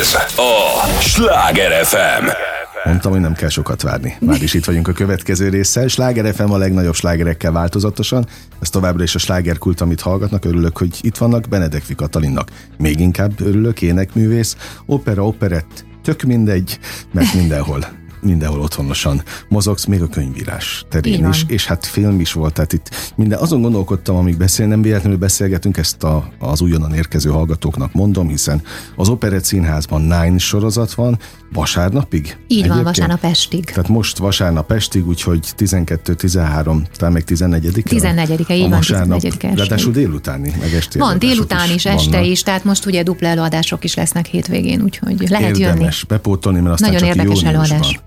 Ez 0.00 0.14
a 0.36 1.00
Sláger 1.00 1.84
FM. 1.84 2.55
Mondtam, 2.86 3.12
hogy 3.12 3.20
nem 3.20 3.34
kell 3.34 3.48
sokat 3.48 3.82
várni. 3.82 4.16
Már 4.20 4.42
is 4.42 4.54
itt 4.54 4.64
vagyunk 4.64 4.88
a 4.88 4.92
következő 4.92 5.48
résszel. 5.48 5.86
Sláger 5.88 6.34
FM 6.34 6.50
a 6.50 6.56
legnagyobb 6.56 6.94
slágerekkel 6.94 7.52
változatosan. 7.52 8.26
Ez 8.60 8.70
továbbra 8.70 9.02
is 9.02 9.14
a 9.14 9.18
slágerkult, 9.18 9.80
amit 9.80 10.00
hallgatnak. 10.00 10.44
Örülök, 10.44 10.78
hogy 10.78 10.98
itt 11.00 11.16
vannak 11.16 11.48
Benedek 11.48 11.84
Katalinnak. 11.96 12.50
Még 12.78 13.00
inkább 13.00 13.40
örülök, 13.40 13.82
énekművész, 13.82 14.56
opera, 14.86 15.26
operett, 15.26 15.84
tök 16.02 16.22
mindegy, 16.22 16.78
mert 17.12 17.34
mindenhol 17.34 17.86
mindenhol 18.20 18.60
otthonosan 18.60 19.22
mozogsz, 19.48 19.84
még 19.84 20.02
a 20.02 20.08
könyvírás 20.08 20.84
terén 20.88 21.28
is, 21.28 21.44
és 21.48 21.66
hát 21.66 21.86
film 21.86 22.20
is 22.20 22.32
volt, 22.32 22.54
tehát 22.54 22.72
itt 22.72 23.12
minden, 23.14 23.38
azon 23.38 23.62
gondolkodtam, 23.62 24.16
amíg 24.16 24.36
beszélnem, 24.36 24.82
véletlenül 24.82 25.18
beszélgetünk, 25.18 25.76
ezt 25.76 26.02
a, 26.02 26.28
az 26.38 26.60
újonnan 26.60 26.94
érkező 26.94 27.30
hallgatóknak 27.30 27.92
mondom, 27.92 28.28
hiszen 28.28 28.62
az 28.96 29.08
Operett 29.08 29.44
Színházban 29.44 30.00
Nine 30.00 30.38
sorozat 30.38 30.94
van, 30.94 31.18
vasárnapig? 31.52 32.24
Így 32.24 32.36
Egyébként? 32.48 32.74
van, 32.74 32.82
vasárnap 32.82 33.24
estig. 33.24 33.64
Tehát 33.64 33.88
most 33.88 34.18
vasárnap 34.18 34.70
estig, 34.72 35.06
úgyhogy 35.06 35.48
12, 35.56 36.14
13, 36.14 36.84
talán 36.96 37.12
meg 37.12 37.24
14 37.24 37.82
14 37.84 38.50
így 38.50 38.60
van, 38.60 38.70
vasárnap, 38.70 39.20
14 39.20 39.58
Ráadásul 39.58 39.92
délutáni, 39.92 40.52
meg 40.60 40.72
esti 40.74 40.98
Van 40.98 41.18
délután 41.18 41.68
is, 41.68 41.74
is 41.74 41.84
este 41.84 42.10
vannak. 42.10 42.26
is, 42.30 42.42
tehát 42.42 42.64
most 42.64 42.86
ugye 42.86 43.02
dupla 43.02 43.28
előadások 43.28 43.84
is 43.84 43.94
lesznek 43.94 44.26
hétvégén, 44.26 44.82
úgyhogy 44.82 45.28
lehet 45.28 45.56
Érdemes 45.56 45.78
jönni. 45.78 45.92
bepótolni, 46.08 46.60
mert 46.60 46.72
aztán 46.74 46.92
Nagyon 46.92 47.08
csak 47.08 47.16
érdekes 47.16 47.42
előadás. 47.42 48.00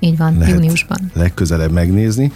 Így 0.00 0.16
van, 0.16 0.38
lehet 0.38 0.54
júniusban. 0.54 1.10
Legközelebb 1.14 1.72
megnézni, 1.72 2.32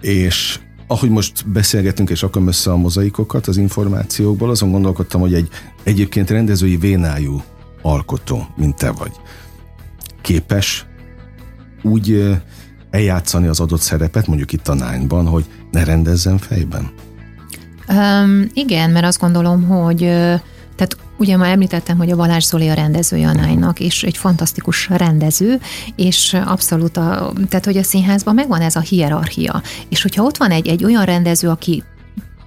és 0.00 0.58
ahogy 0.86 1.10
most 1.10 1.48
beszélgetünk 1.50 2.10
és 2.10 2.22
akarom 2.22 2.48
össze 2.48 2.70
a 2.70 2.76
mozaikokat 2.76 3.46
az 3.46 3.56
információkból, 3.56 4.50
azon 4.50 4.70
gondolkodtam, 4.70 5.20
hogy 5.20 5.34
egy 5.34 5.48
egyébként 5.82 6.30
rendezői 6.30 6.76
vénájú 6.76 7.42
alkotó, 7.82 8.46
mint 8.56 8.76
te 8.76 8.90
vagy, 8.90 9.12
képes 10.24 10.86
úgy 11.82 12.36
eljátszani 12.90 13.46
az 13.46 13.60
adott 13.60 13.80
szerepet, 13.80 14.26
mondjuk 14.26 14.52
itt 14.52 14.68
a 14.68 14.74
nine 14.74 15.30
hogy 15.30 15.44
ne 15.70 15.84
rendezzen 15.84 16.38
fejben? 16.38 16.90
Um, 17.88 18.46
igen, 18.52 18.90
mert 18.90 19.04
azt 19.04 19.20
gondolom, 19.20 19.64
hogy 19.68 19.98
tehát 20.76 20.96
ugye 21.18 21.36
már 21.36 21.50
említettem, 21.50 21.96
hogy 21.96 22.10
a 22.10 22.16
Balázs 22.16 22.44
Zoli 22.44 22.68
a 22.68 22.74
rendezője 22.74 23.28
a 23.28 23.32
Nine-nak, 23.32 23.80
és 23.80 24.02
egy 24.02 24.16
fantasztikus 24.16 24.88
rendező, 24.88 25.60
és 25.96 26.36
abszolút, 26.44 26.96
a, 26.96 27.32
tehát 27.48 27.64
hogy 27.64 27.76
a 27.76 27.82
színházban 27.82 28.34
megvan 28.34 28.60
ez 28.60 28.76
a 28.76 28.80
hierarchia, 28.80 29.62
és 29.88 30.02
hogyha 30.02 30.22
ott 30.22 30.36
van 30.36 30.50
egy, 30.50 30.68
egy 30.68 30.84
olyan 30.84 31.04
rendező, 31.04 31.48
aki 31.48 31.82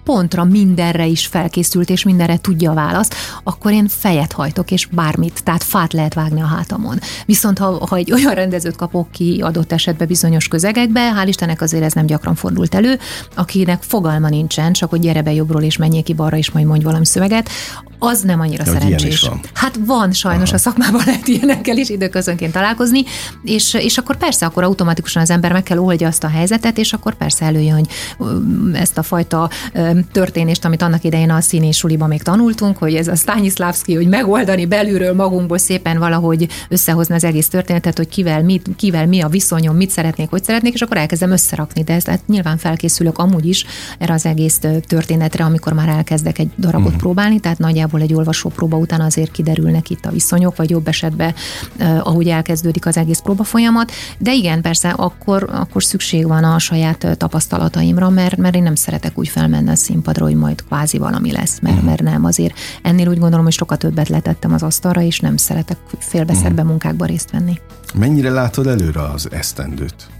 pontra 0.08 0.43
mindenre 0.43 1.06
is 1.06 1.26
felkészült, 1.26 1.89
és 1.89 2.04
mindenre 2.04 2.38
tudja 2.38 2.72
a 2.72 2.74
választ, 2.74 3.15
akkor 3.43 3.72
én 3.72 3.88
fejet 3.88 4.32
hajtok, 4.32 4.72
és 4.72 4.86
bármit, 4.86 5.43
tehát 5.43 5.63
fát 5.63 5.93
lehet 5.93 6.13
vágni 6.13 6.41
a 6.41 6.46
hátamon. 6.46 7.00
Viszont 7.26 7.58
ha, 7.58 7.86
ha 7.89 7.96
egy 7.96 8.12
olyan 8.12 8.34
rendezőt 8.34 8.76
kapok 8.76 9.12
ki 9.12 9.39
adott 9.43 9.72
esetben 9.72 10.08
bizonyos 10.08 10.48
közegekbe, 10.48 11.13
hál' 11.15 11.28
Istennek 11.28 11.62
azért 11.62 11.84
ez 11.84 11.93
nem 11.93 12.06
gyakran 12.06 12.36
fordult 12.36 12.76
elő, 12.76 13.00
akinek 13.36 13.84
fogalma 13.84 14.30
nincsen, 14.30 14.74
csak 14.74 14.89
hogy 14.89 15.00
gyere 15.00 15.22
be 15.22 15.34
jobbról 15.34 15.62
és 15.62 15.78
menjél 15.78 16.04
ki 16.04 16.13
balra, 16.13 16.38
és 16.38 16.52
majd 16.52 16.65
mondj 16.65 16.84
valami 16.84 17.06
szöveget, 17.06 17.50
az 18.00 18.22
nem 18.22 18.40
annyira 18.40 18.64
ja, 18.66 18.72
szerencsés. 18.72 19.22
Van. 19.22 19.40
Hát 19.54 19.80
van, 19.86 20.12
sajnos 20.12 20.48
Aha. 20.48 20.58
a 20.58 20.60
szakmában 20.60 21.02
lehet 21.06 21.28
ilyenekkel 21.28 21.78
is 21.78 21.90
időközönként 21.90 22.54
találkozni, 22.54 23.04
és, 23.44 23.74
és 23.74 23.98
akkor 23.98 24.18
persze, 24.18 24.46
akkor 24.46 24.64
automatikusan 24.64 25.22
az 25.22 25.30
ember 25.30 25.52
meg 25.52 25.64
kell 25.64 25.78
oldja 25.78 26.08
azt 26.08 26.24
a 26.24 26.28
helyzetet, 26.28 26.78
és 26.78 26.94
akkor 26.94 27.16
persze 27.16 27.46
előjön, 27.46 27.76
hogy 27.76 27.88
ezt 28.74 28.98
a 28.98 29.04
fajta 29.04 29.50
történést, 30.12 30.66
amit 30.66 30.82
annak 30.82 31.04
idején 31.04 31.30
a 31.30 31.42
színés 31.42 31.78
suliban 31.78 32.08
még 32.08 32.24
tanultunk, 32.24 32.78
hogy 32.78 32.96
ez 32.96 33.08
a 33.08 33.16
Stanislavski, 33.16 33.96
hogy 33.96 34.08
megoldani 34.08 34.66
belülről 34.66 35.14
magunkból 35.14 35.58
szépen 35.58 36.00
valahogy 36.00 36.48
összehozni 36.70 37.16
az 37.16 37.24
egész 37.24 37.48
történetet, 37.48 37.98
hogy 37.98 38.08
kivel, 38.08 38.44
mit, 38.44 38.70
kivel 38.76 39.08
mi 39.08 39.22
a 39.22 39.28
viszonyom, 39.28 39.76
mit 39.76 39.90
szeretnék, 39.90 40.30
hogy 40.30 40.44
szeretnék, 40.44 40.74
és 40.74 40.82
akkor 40.82 40.98
elkezdem 40.98 41.32
összerakni, 41.32 41.84
de 41.84 41.94
ezt 41.94 42.08
hát 42.08 42.28
nyilván 42.28 42.58
felkészülök 42.58 43.18
amúgy 43.18 43.46
is 43.46 43.66
erre 43.98 44.14
az 44.14 44.26
egész 44.26 44.60
történetre, 44.88 45.44
amikor 45.44 45.74
már 45.74 45.90
elkezdek 45.90 46.40
egy 46.40 46.50
darabot 46.58 46.86
uh-huh. 46.86 47.02
próbálni, 47.02 47.40
tehát 47.40 47.58
nagyjából 47.58 47.87
egy 47.93 48.13
olvasó 48.13 48.50
próba 48.50 48.78
után 48.78 49.02
azért 49.02 49.32
kiderülnek 49.32 49.89
itt 49.89 50.06
a 50.06 50.12
viszonyok, 50.12 50.56
vagy 50.56 50.69
jobb 50.69 50.88
esetben, 50.88 51.34
ahogy 51.80 52.28
elkezdődik 52.28 52.86
az 52.86 52.97
egész 52.97 53.19
próba 53.19 53.43
folyamat, 53.43 53.91
de 54.17 54.34
igen, 54.34 54.62
persze 54.62 54.89
akkor, 54.89 55.50
akkor 55.52 55.84
szükség 55.84 56.28
van 56.28 56.43
a 56.43 56.60
saját 56.60 57.17
tapasztalataimra, 57.17 58.10
mert, 58.10 58.38
mert 58.38 58.56
én 58.56 58.63
nem 58.63 58.76
szeretek 58.76 59.17
úgy 59.17 59.28
felmenni 59.28 59.69
a 59.69 59.76
színpadra, 59.76 60.26
hogy 60.26 60.36
majd 60.36 60.63
kvázi 60.65 60.97
valami 60.97 61.32
lesz, 61.32 61.60
mert, 61.60 61.76
uh-huh. 61.76 61.89
mert 61.89 62.02
nem 62.02 62.26
azért. 62.26 62.58
Ennél 62.82 63.08
úgy 63.08 63.19
gondolom, 63.19 63.45
hogy 63.45 63.54
sokkal 63.54 63.78
többet 63.78 64.10
letettem 64.10 64.54
az 64.54 64.63
asztalra, 64.63 65.02
és 65.02 65.19
nem 65.19 65.38
szeretek 65.38 65.78
félbeszerbe 66.00 66.52
uh-huh. 66.52 66.67
munkákba 66.67 67.06
részt 67.06 67.32
venni. 67.32 67.60
Mennyire 67.93 68.30
látod 68.30 68.67
előre 68.67 69.02
az 69.02 69.28
esztendőt? 69.32 70.16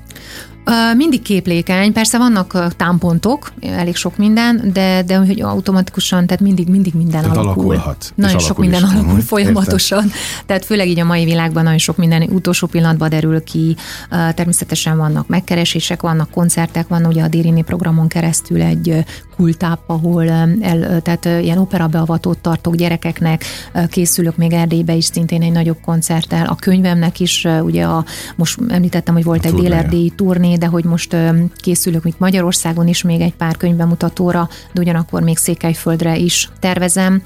Mindig 0.98 1.22
képlékeny, 1.22 1.94
persze 1.94 2.18
vannak 2.18 2.76
támpontok, 2.76 3.52
elég 3.62 3.96
sok 3.96 4.18
minden, 4.18 4.70
de, 4.74 5.04
de 5.06 5.18
hogy 5.18 5.42
automatikusan, 5.42 6.26
tehát 6.26 6.42
mindig, 6.42 6.68
mindig 6.68 6.94
minden 6.94 7.22
tehát 7.22 7.38
alakul. 7.38 7.64
alakulhat. 7.64 8.12
Nagyon 8.16 8.40
sok 8.40 8.58
minden 8.58 8.84
is. 8.84 8.90
alakul 8.92 9.22
folyamatosan. 9.22 10.04
Értem. 10.04 10.20
Tehát 10.46 10.66
főleg 10.66 10.88
így 10.88 11.00
a 11.00 11.06
mai 11.06 11.26
világban 11.26 11.64
nagyon 11.64 11.78
sok 11.78 11.98
minden 11.98 12.22
utolsó 12.22 12.68
pillanatban 12.68 13.10
derül 13.10 13.44
ki. 13.44 13.76
Természetesen 14.10 14.98
vannak 14.98 15.28
megkeresések, 15.28 16.02
vannak 16.02 16.30
koncertek, 16.30 16.88
van 16.88 17.06
ugye 17.06 17.24
a 17.24 17.28
Dérini 17.28 17.62
programon 17.62 18.08
keresztül 18.08 18.62
egy 18.62 19.06
kultáp, 19.36 19.80
ahol 19.86 20.30
el, 20.62 21.02
tehát 21.02 21.26
ilyen 21.26 21.58
operabeavatót 21.58 22.38
tartok 22.38 22.76
gyerekeknek, 22.76 23.44
készülök 23.90 24.38
még 24.38 24.54
Erdélybe 24.54 24.94
is 24.94 25.06
szintén 25.06 25.42
egy 25.42 25.52
nagyobb 25.52 25.78
koncerttel. 25.86 26.46
A 26.46 26.56
könyvemnek 26.56 27.20
is, 27.20 27.48
ugye 27.62 27.84
a, 27.84 28.06
most 28.36 28.60
említettem, 28.68 29.14
hogy 29.14 29.24
volt 29.24 29.46
a 29.46 29.48
egy 29.48 29.54
délerdélyi 29.54 30.14
turné, 30.16 30.56
de 30.58 30.66
hogy 30.66 30.84
most 30.84 31.16
készülök 31.56 32.06
itt 32.06 32.20
Magyarországon 32.20 32.88
is 32.88 33.02
még 33.02 33.22
egy 33.22 33.34
pár 33.34 33.58
könyvbemutatóra, 33.58 34.50
de 34.72 34.82
ugyanakkor 34.82 35.22
még 35.22 35.38
Székelyföldre 35.38 36.18
is 36.18 36.50
tervezem. 36.60 37.22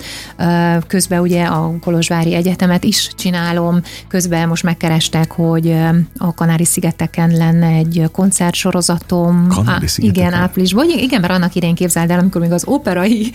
Közben 0.88 1.20
ugye 1.20 1.44
a 1.44 1.74
Kolozsvári 1.82 2.34
Egyetemet 2.34 2.84
is 2.84 3.10
csinálom, 3.16 3.82
közben 4.08 4.48
most 4.48 4.64
megkerestek, 4.64 5.32
hogy 5.32 5.76
a 6.18 6.34
Kanári-szigeteken 6.34 7.32
lenne 7.32 7.68
egy 7.68 8.10
koncertsorozatom. 8.12 9.48
Kanári-szigeteken? 9.48 10.28
Igen, 10.28 10.40
áprilisban. 10.40 10.86
Igen, 10.90 11.22
mert 11.22 11.34
annak 11.34 11.56
idején 11.56 11.76
képzeld 11.76 12.10
el, 12.10 12.20
amikor 12.20 12.42
még 12.42 12.52
az 12.52 12.64
operai 12.66 13.32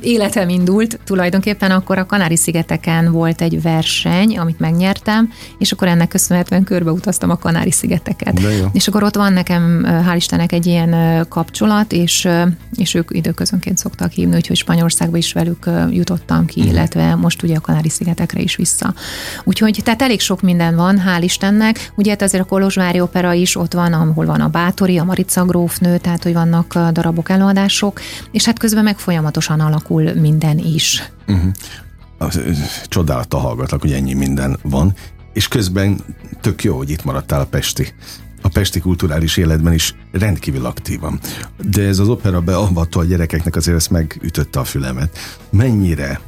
életem 0.00 0.48
indult 0.48 0.98
tulajdonképpen, 1.04 1.70
akkor 1.70 1.98
a 1.98 2.06
Kanári-szigeteken 2.06 3.12
volt 3.12 3.40
egy 3.40 3.62
verseny, 3.62 4.38
amit 4.38 4.58
megnyertem, 4.58 5.32
és 5.58 5.72
akkor 5.72 5.88
ennek 5.88 6.08
köszönhetően 6.08 6.64
körbeutaztam 6.64 7.30
a 7.30 7.36
Kanári-szigeteket. 7.36 8.40
És 8.72 8.88
akkor 8.88 9.02
ott 9.02 9.16
van 9.18 9.32
nekem, 9.32 9.86
hál' 9.86 10.16
Istennek, 10.16 10.52
egy 10.52 10.66
ilyen 10.66 11.26
kapcsolat, 11.28 11.92
és, 11.92 12.28
és 12.74 12.94
ők 12.94 13.08
időközönként 13.12 13.78
szoktak 13.78 14.10
hívni, 14.10 14.36
úgyhogy 14.36 14.56
Spanyolországba 14.56 15.16
is 15.16 15.32
velük 15.32 15.70
jutottam 15.90 16.46
ki, 16.46 16.60
uh-huh. 16.60 16.74
illetve 16.74 17.14
most 17.14 17.42
ugye 17.42 17.56
a 17.56 17.60
Kanári-szigetekre 17.60 18.40
is 18.40 18.56
vissza. 18.56 18.94
Úgyhogy 19.44 19.80
tehát 19.84 20.02
elég 20.02 20.20
sok 20.20 20.42
minden 20.42 20.76
van, 20.76 21.02
hál' 21.06 21.22
Istennek. 21.22 21.92
Ugye 21.94 22.10
hát 22.10 22.22
azért 22.22 22.42
a 22.42 22.46
Kolozsvári 22.46 23.00
Opera 23.00 23.32
is 23.32 23.56
ott 23.56 23.72
van, 23.72 23.92
ahol 23.92 24.26
van 24.26 24.40
a 24.40 24.48
Bátori, 24.48 24.98
a 24.98 25.04
Marica 25.04 25.44
grófnő, 25.44 25.98
tehát 25.98 26.22
hogy 26.22 26.32
vannak 26.32 26.78
darabok, 26.78 27.30
előadások, 27.30 28.00
és 28.30 28.44
hát 28.44 28.58
közben 28.58 28.84
meg 28.84 28.98
folyamatosan 28.98 29.60
alakul 29.60 30.12
minden 30.14 30.58
is. 30.58 31.10
Uh-huh. 31.26 31.52
Csodálattal 32.88 33.40
hallgatlak, 33.40 33.80
hogy 33.80 33.92
ennyi 33.92 34.12
minden 34.12 34.58
van, 34.62 34.94
és 35.32 35.48
közben 35.48 36.00
tök 36.40 36.64
jó, 36.64 36.76
hogy 36.76 36.90
itt 36.90 37.04
maradtál 37.04 37.40
a 37.40 37.44
Pesti 37.44 37.94
a 38.42 38.48
pesti 38.48 38.80
kulturális 38.80 39.36
életben 39.36 39.72
is 39.72 39.94
rendkívül 40.12 40.66
aktívan. 40.66 41.20
De 41.70 41.82
ez 41.82 41.98
az 41.98 42.08
opera 42.08 42.40
beavató 42.40 43.00
a 43.00 43.04
gyerekeknek 43.04 43.56
azért 43.56 43.76
ezt 43.76 43.90
megütötte 43.90 44.60
a 44.60 44.64
fülemet. 44.64 45.18
Mennyire 45.50 46.20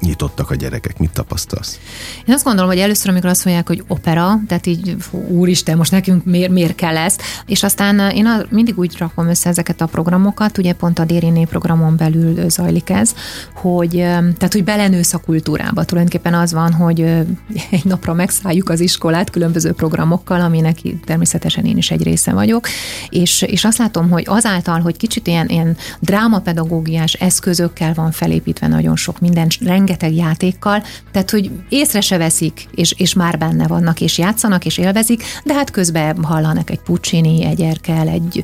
nyitottak 0.00 0.50
a 0.50 0.54
gyerekek? 0.54 0.98
Mit 0.98 1.10
tapasztalsz? 1.10 1.78
Én 2.26 2.34
azt 2.34 2.44
gondolom, 2.44 2.70
hogy 2.70 2.78
először, 2.78 3.10
amikor 3.10 3.30
azt 3.30 3.44
mondják, 3.44 3.66
hogy 3.68 3.84
opera, 3.86 4.40
tehát 4.48 4.66
így, 4.66 4.96
fú, 4.98 5.18
úristen, 5.28 5.76
most 5.76 5.90
nekünk 5.90 6.24
miért, 6.24 6.50
miért 6.50 6.74
kell 6.74 6.96
ezt, 6.96 7.22
és 7.46 7.62
aztán 7.62 8.00
eh, 8.00 8.16
én 8.16 8.28
mindig 8.48 8.78
úgy 8.78 8.96
rakom 8.98 9.28
össze 9.28 9.48
ezeket 9.48 9.80
a 9.80 9.86
programokat, 9.86 10.58
ugye 10.58 10.72
pont 10.72 10.98
a 10.98 11.04
Dériné 11.04 11.44
programon 11.44 11.96
belül 11.96 12.48
zajlik 12.48 12.90
ez, 12.90 13.14
hogy, 13.54 13.96
eh, 13.96 14.18
tehát, 14.18 14.52
hogy 14.52 14.64
belenősz 14.64 15.14
a 15.14 15.18
kultúrába. 15.18 15.84
Tulajdonképpen 15.84 16.34
az 16.34 16.52
van, 16.52 16.72
hogy 16.72 17.00
eh, 17.00 17.24
egy 17.70 17.84
napra 17.84 18.14
megszálljuk 18.14 18.68
az 18.68 18.80
iskolát 18.80 19.30
különböző 19.30 19.72
programokkal, 19.72 20.40
aminek 20.40 20.78
természetesen 21.04 21.64
én 21.64 21.76
is 21.76 21.90
egy 21.90 22.02
része 22.02 22.32
vagyok, 22.32 22.68
és, 23.08 23.42
és 23.42 23.64
azt 23.64 23.78
látom, 23.78 24.10
hogy 24.10 24.24
azáltal, 24.26 24.80
hogy 24.80 24.96
kicsit 24.96 25.26
ilyen, 25.26 25.48
ilyen 25.48 25.76
drámapedagógiás 26.00 27.12
eszközökkel 27.12 27.94
van 27.94 28.10
felépítve 28.10 28.66
nagyon 28.66 28.96
sok 28.96 29.20
minden, 29.20 29.48
rengeteg 29.86 30.14
játékkal, 30.14 30.82
tehát 31.12 31.30
hogy 31.30 31.50
észre 31.68 32.00
se 32.00 32.16
veszik, 32.16 32.66
és, 32.74 32.94
és 32.96 33.14
már 33.14 33.38
benne 33.38 33.66
vannak, 33.66 34.00
és 34.00 34.18
játszanak, 34.18 34.64
és 34.64 34.78
élvezik, 34.78 35.22
de 35.44 35.54
hát 35.54 35.70
közben 35.70 36.24
hallanak 36.24 36.70
egy 36.70 36.80
Puccini, 36.80 37.44
egy 37.44 37.60
Erkel, 37.60 38.08
egy 38.08 38.42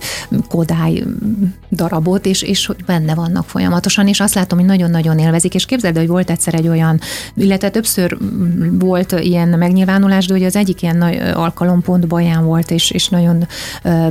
Kodály 0.48 1.02
darabot, 1.70 2.26
és, 2.26 2.42
és 2.42 2.70
benne 2.87 3.14
vannak 3.14 3.48
folyamatosan, 3.48 4.09
és 4.09 4.20
azt 4.20 4.35
látom, 4.35 4.59
hogy 4.59 4.68
nagyon-nagyon 4.68 5.18
élvezik, 5.18 5.55
és 5.55 5.64
képzeld, 5.64 5.96
hogy 5.96 6.07
volt 6.07 6.31
egyszer 6.31 6.55
egy 6.55 6.68
olyan, 6.68 7.00
illetve 7.35 7.70
többször 7.70 8.18
volt 8.78 9.12
ilyen 9.12 9.48
megnyilvánulás, 9.48 10.26
de 10.26 10.33
hogy 10.33 10.44
az 10.44 10.57
egyik 10.57 10.83
ilyen 10.83 10.96
nagy 10.96 11.16
alkalom 11.35 11.83
Baján 12.09 12.44
volt, 12.44 12.70
és, 12.70 12.90
és 12.90 13.09
nagyon 13.09 13.46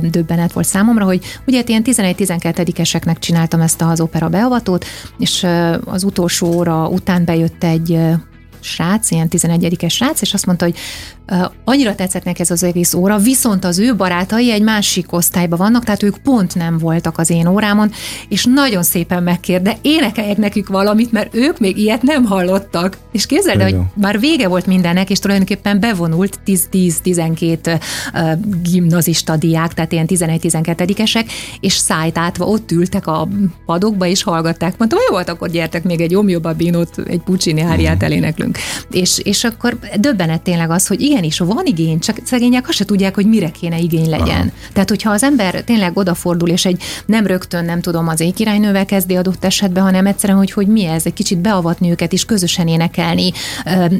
döbbenet 0.00 0.52
volt 0.52 0.66
számomra, 0.66 1.04
hogy 1.04 1.20
ugye 1.46 1.62
ilyen 1.66 1.82
11-12-eseknek 1.84 3.18
csináltam 3.18 3.60
ezt 3.60 3.82
az 3.82 4.00
opera 4.00 4.28
beavatót, 4.28 4.84
és 5.18 5.46
az 5.84 6.04
utolsó 6.04 6.52
óra 6.54 6.88
után 6.88 7.21
bejött 7.24 7.64
egy 7.64 7.98
srác, 8.60 9.10
ilyen 9.10 9.28
11-es 9.30 9.90
srác, 9.90 10.20
és 10.20 10.34
azt 10.34 10.46
mondta, 10.46 10.64
hogy 10.64 10.76
annyira 11.64 11.94
tetszett 11.94 12.24
neki 12.24 12.40
ez 12.40 12.50
az 12.50 12.62
egész 12.62 12.94
óra, 12.94 13.18
viszont 13.18 13.64
az 13.64 13.78
ő 13.78 13.96
barátai 13.96 14.52
egy 14.52 14.62
másik 14.62 15.12
osztályban 15.12 15.58
vannak, 15.58 15.84
tehát 15.84 16.02
ők 16.02 16.16
pont 16.18 16.54
nem 16.54 16.78
voltak 16.78 17.18
az 17.18 17.30
én 17.30 17.46
órámon, 17.46 17.90
és 18.28 18.44
nagyon 18.44 18.82
szépen 18.82 19.22
megkér, 19.22 19.62
de 19.62 19.76
énekeljek 19.82 20.36
nekik 20.36 20.68
valamit, 20.68 21.12
mert 21.12 21.34
ők 21.34 21.58
még 21.58 21.78
ilyet 21.78 22.02
nem 22.02 22.24
hallottak. 22.24 22.98
És 23.12 23.26
képzeld 23.26 23.60
el, 23.60 23.70
hogy 23.70 23.78
már 23.94 24.20
vége 24.20 24.48
volt 24.48 24.66
mindennek, 24.66 25.10
és 25.10 25.18
tulajdonképpen 25.18 25.80
bevonult 25.80 26.38
10-12 26.46 27.80
uh, 28.14 28.32
gimnazista 28.62 29.36
diák, 29.36 29.74
tehát 29.74 29.92
ilyen 29.92 30.06
11-12-esek, 30.08 31.24
és 31.60 31.72
szájtátva 31.72 32.44
ott 32.44 32.70
ültek 32.70 33.06
a 33.06 33.28
padokba, 33.66 34.06
és 34.06 34.22
hallgatták. 34.22 34.78
Mondtam, 34.78 35.00
jó 35.08 35.14
volt, 35.14 35.28
akkor 35.28 35.50
gyertek 35.50 35.84
még 35.84 36.00
egy 36.00 36.14
Omio 36.14 36.40
Babinot, 36.40 36.98
egy 37.06 37.20
Puccini 37.20 37.60
áriát 37.60 37.96
mhm. 37.96 38.04
eléneklünk. 38.04 38.58
És, 38.90 39.18
és 39.18 39.44
akkor 39.44 39.78
döbbenet 39.98 40.42
tényleg 40.42 40.70
az, 40.70 40.86
hogy 40.86 41.00
igenis 41.24 41.54
van 41.54 41.66
igény, 41.66 41.98
csak 41.98 42.18
szegények 42.24 42.68
azt 42.68 42.76
se 42.76 42.84
tudják, 42.84 43.14
hogy 43.14 43.26
mire 43.26 43.50
kéne 43.50 43.78
igény 43.78 44.08
legyen. 44.08 44.40
Aha. 44.40 44.50
Tehát, 44.72 44.88
hogyha 44.88 45.10
az 45.10 45.22
ember 45.22 45.62
tényleg 45.64 45.96
odafordul, 45.96 46.48
és 46.48 46.64
egy 46.64 46.82
nem 47.06 47.26
rögtön, 47.26 47.64
nem 47.64 47.80
tudom, 47.80 48.08
az 48.08 48.20
ékirálynővel 48.20 48.84
kezdi 48.84 49.16
adott 49.16 49.44
esetben, 49.44 49.82
hanem 49.82 50.06
egyszerűen, 50.06 50.38
hogy, 50.38 50.52
hogy 50.52 50.66
mi 50.66 50.84
ez, 50.84 51.06
egy 51.06 51.12
kicsit 51.12 51.38
beavatni 51.38 51.90
őket 51.90 52.12
is, 52.12 52.24
közösen 52.24 52.68
énekelni, 52.68 53.32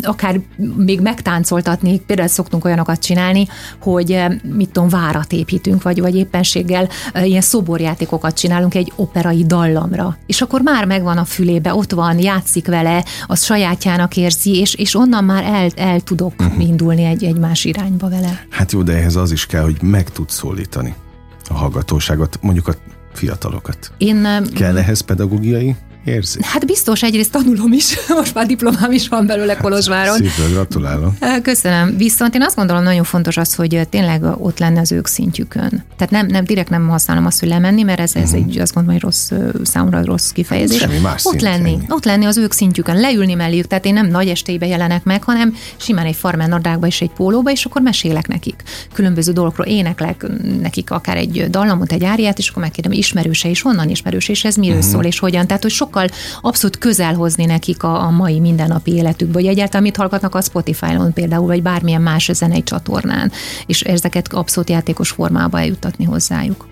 akár 0.02 0.40
még 0.76 1.00
megtáncoltatni, 1.00 2.00
például 2.06 2.28
szoktunk 2.28 2.64
olyanokat 2.64 2.98
csinálni, 2.98 3.46
hogy 3.80 4.22
mit 4.42 4.70
tudom, 4.70 4.88
várat 4.88 5.32
építünk, 5.32 5.82
vagy, 5.82 6.00
vagy 6.00 6.16
éppenséggel 6.16 6.88
ilyen 7.22 7.40
szoborjátékokat 7.40 8.38
csinálunk 8.38 8.74
egy 8.74 8.92
operai 8.96 9.44
dallamra. 9.46 10.16
És 10.26 10.40
akkor 10.40 10.60
már 10.60 10.84
megvan 10.84 11.18
a 11.18 11.24
fülébe, 11.24 11.74
ott 11.74 11.92
van, 11.92 12.18
játszik 12.18 12.66
vele, 12.66 13.04
az 13.26 13.44
sajátjának 13.44 14.16
érzi, 14.16 14.56
és, 14.56 14.74
és 14.74 14.94
onnan 14.94 15.24
már 15.24 15.44
el, 15.44 15.70
el 15.76 16.00
tudok 16.00 16.32
uh-huh. 16.38 16.68
indulni 16.68 17.01
elindulni 17.02 17.04
egy, 17.04 17.24
egy 17.24 17.40
más 17.40 17.64
irányba 17.64 18.08
vele. 18.08 18.46
Hát 18.48 18.72
jó, 18.72 18.82
de 18.82 18.92
ehhez 18.92 19.16
az 19.16 19.32
is 19.32 19.46
kell, 19.46 19.62
hogy 19.62 19.82
meg 19.82 20.10
tud 20.10 20.30
szólítani 20.30 20.94
a 21.48 21.54
hallgatóságot, 21.54 22.38
mondjuk 22.40 22.68
a 22.68 22.74
fiatalokat. 23.12 23.92
Én, 23.98 24.26
kell 24.54 24.78
ehhez 24.78 25.00
pedagógiai 25.00 25.76
érzi? 26.04 26.38
Hát 26.42 26.66
biztos, 26.66 27.02
egyrészt 27.02 27.30
tanulom 27.30 27.72
is, 27.72 27.96
most 28.20 28.34
már 28.34 28.46
diplomám 28.46 28.92
is 28.92 29.08
van 29.08 29.26
belőle 29.26 29.56
Kolozsváron. 29.56 30.16
Szépen 30.16 30.52
gratulálok. 30.52 31.14
Köszönöm. 31.42 31.96
Viszont 31.96 32.34
én 32.34 32.42
azt 32.42 32.56
gondolom, 32.56 32.82
nagyon 32.82 33.04
fontos 33.04 33.36
az, 33.36 33.54
hogy 33.54 33.86
tényleg 33.90 34.22
ott 34.22 34.58
lenne 34.58 34.80
az 34.80 34.92
ők 34.92 35.06
szintjükön. 35.06 35.84
Tehát 35.96 36.10
nem, 36.10 36.26
nem 36.26 36.44
direkt 36.44 36.70
nem 36.70 36.88
használom 36.88 37.26
azt, 37.26 37.40
hogy 37.40 37.48
lemenni, 37.48 37.82
mert 37.82 38.00
ez, 38.00 38.14
ez 38.14 38.22
uh-huh. 38.22 38.46
egy, 38.48 38.58
azt 38.58 38.74
gondolom, 38.74 39.00
hogy 39.00 39.10
rossz, 39.10 39.30
számomra 39.62 40.04
rossz 40.04 40.30
kifejezés. 40.30 40.78
Semmi 40.78 40.98
más 40.98 41.24
ott 41.24 41.40
lenni, 41.40 41.78
ott 41.88 42.04
lenni 42.04 42.24
az 42.24 42.36
ők 42.36 42.52
szintjükön, 42.52 43.00
leülni 43.00 43.34
melléjük, 43.34 43.66
tehát 43.66 43.84
én 43.84 43.92
nem 43.92 44.06
nagy 44.06 44.28
estébe 44.28 44.66
jelenek 44.66 45.04
meg, 45.04 45.22
hanem 45.22 45.54
simán 45.76 46.06
egy 46.06 46.16
farmer 46.16 46.48
nadrágba 46.48 46.86
és 46.86 47.00
egy 47.00 47.10
pólóba, 47.10 47.50
és 47.50 47.64
akkor 47.64 47.82
mesélek 47.82 48.28
nekik 48.28 48.62
különböző 48.92 49.32
dolgokról, 49.32 49.66
éneklek 49.66 50.26
nekik 50.60 50.90
akár 50.90 51.16
egy 51.16 51.50
dallamot, 51.50 51.92
egy 51.92 52.04
áriát, 52.04 52.38
és 52.38 52.48
akkor 52.48 52.62
megkérdem, 52.62 52.92
ismerőse 52.92 53.48
is, 53.48 53.62
honnan 53.62 53.88
ismerőse, 53.88 54.32
és 54.32 54.44
ez 54.44 54.56
miről 54.56 54.76
uh-huh. 54.76 54.90
szól, 54.90 55.04
és 55.04 55.18
hogyan. 55.18 55.46
Tehát, 55.46 55.62
hogy 55.62 55.72
sok 55.72 55.91
sokkal 55.92 56.08
abszolút 56.40 56.78
közel 56.78 57.14
hozni 57.14 57.44
nekik 57.44 57.82
a, 57.82 58.02
a 58.02 58.10
mai 58.10 58.40
mindennapi 58.40 58.92
életükbe, 58.92 59.32
vagy 59.32 59.46
egyáltalán 59.46 59.82
mit 59.82 59.96
hallgatnak 59.96 60.34
a 60.34 60.40
Spotify-on 60.40 61.12
például, 61.12 61.46
vagy 61.46 61.62
bármilyen 61.62 62.02
más 62.02 62.30
zenei 62.32 62.62
csatornán, 62.62 63.32
és 63.66 63.80
ezeket 63.80 64.32
abszolút 64.32 64.70
játékos 64.70 65.10
formába 65.10 65.58
eljutatni 65.58 66.04
hozzájuk. 66.04 66.68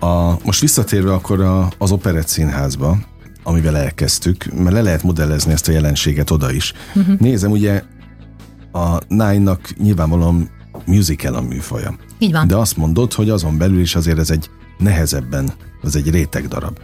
A, 0.00 0.44
most 0.44 0.60
visszatérve 0.60 1.12
akkor 1.12 1.40
a, 1.40 1.72
az 1.78 1.92
Operett 1.92 2.28
Színházba, 2.28 2.96
amivel 3.42 3.76
elkezdtük, 3.76 4.44
mert 4.54 4.72
le 4.72 4.82
lehet 4.82 5.02
modellezni 5.02 5.52
ezt 5.52 5.68
a 5.68 5.72
jelenséget 5.72 6.30
oda 6.30 6.52
is. 6.52 6.72
Uh-huh. 6.94 7.18
Nézem, 7.18 7.50
ugye 7.50 7.82
a 8.72 8.98
Nine-nak 9.08 9.74
nyilvánvalóan 9.78 10.50
musical 10.86 11.34
a 11.34 11.40
műfaja. 11.40 11.96
Így 12.18 12.32
van. 12.32 12.46
De 12.46 12.56
azt 12.56 12.76
mondod, 12.76 13.12
hogy 13.12 13.30
azon 13.30 13.58
belül 13.58 13.80
is 13.80 13.94
azért 13.94 14.18
ez 14.18 14.30
egy 14.30 14.50
nehezebben, 14.78 15.52
az 15.82 15.96
egy 15.96 16.10
réteg 16.10 16.48
darab 16.48 16.78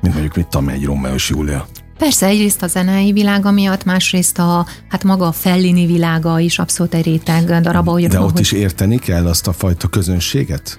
mint 0.00 0.14
mondjuk 0.14 0.36
mit 0.36 0.46
tudom, 0.46 0.68
egy 0.68 0.84
Rómeus 0.84 1.30
Júlia. 1.30 1.66
Persze, 1.98 2.26
egyrészt 2.26 2.62
a 2.62 2.66
zenei 2.66 3.12
világa 3.12 3.50
miatt, 3.50 3.84
másrészt 3.84 4.38
a, 4.38 4.66
hát 4.88 5.04
maga 5.04 5.26
a 5.26 5.32
Fellini 5.32 5.86
világa 5.86 6.38
is 6.38 6.58
abszolút 6.58 6.94
egy 6.94 7.04
réteg 7.04 7.60
darab. 7.60 7.88
Ahogy, 7.88 8.06
De 8.06 8.18
ott 8.18 8.24
ahogy... 8.24 8.40
is 8.40 8.52
érteni 8.52 8.98
kell 8.98 9.26
azt 9.26 9.46
a 9.46 9.52
fajta 9.52 9.88
közönséget? 9.88 10.78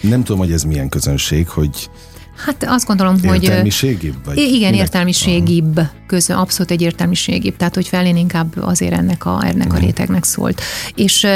Nem 0.00 0.24
tudom, 0.24 0.40
hogy 0.40 0.52
ez 0.52 0.62
milyen 0.62 0.88
közönség, 0.88 1.48
hogy 1.48 1.88
Hát 2.36 2.64
azt 2.68 2.86
gondolom, 2.86 3.16
hogy... 3.24 3.42
Értelmiségibb? 3.42 4.14
Vagy 4.24 4.38
igen, 4.38 4.58
minek? 4.58 4.74
értelmiségibb, 4.74 5.80
közön, 6.06 6.36
abszolút 6.36 6.70
egy 6.70 6.82
értelmiségibb, 6.82 7.56
tehát 7.56 7.74
hogy 7.74 7.88
Fellini 7.88 8.20
inkább 8.20 8.56
azért 8.60 8.92
ennek 8.92 9.26
a, 9.26 9.42
ennek 9.44 9.72
a 9.72 9.76
rétegnek 9.76 10.24
szólt. 10.24 10.60
És 10.94 11.26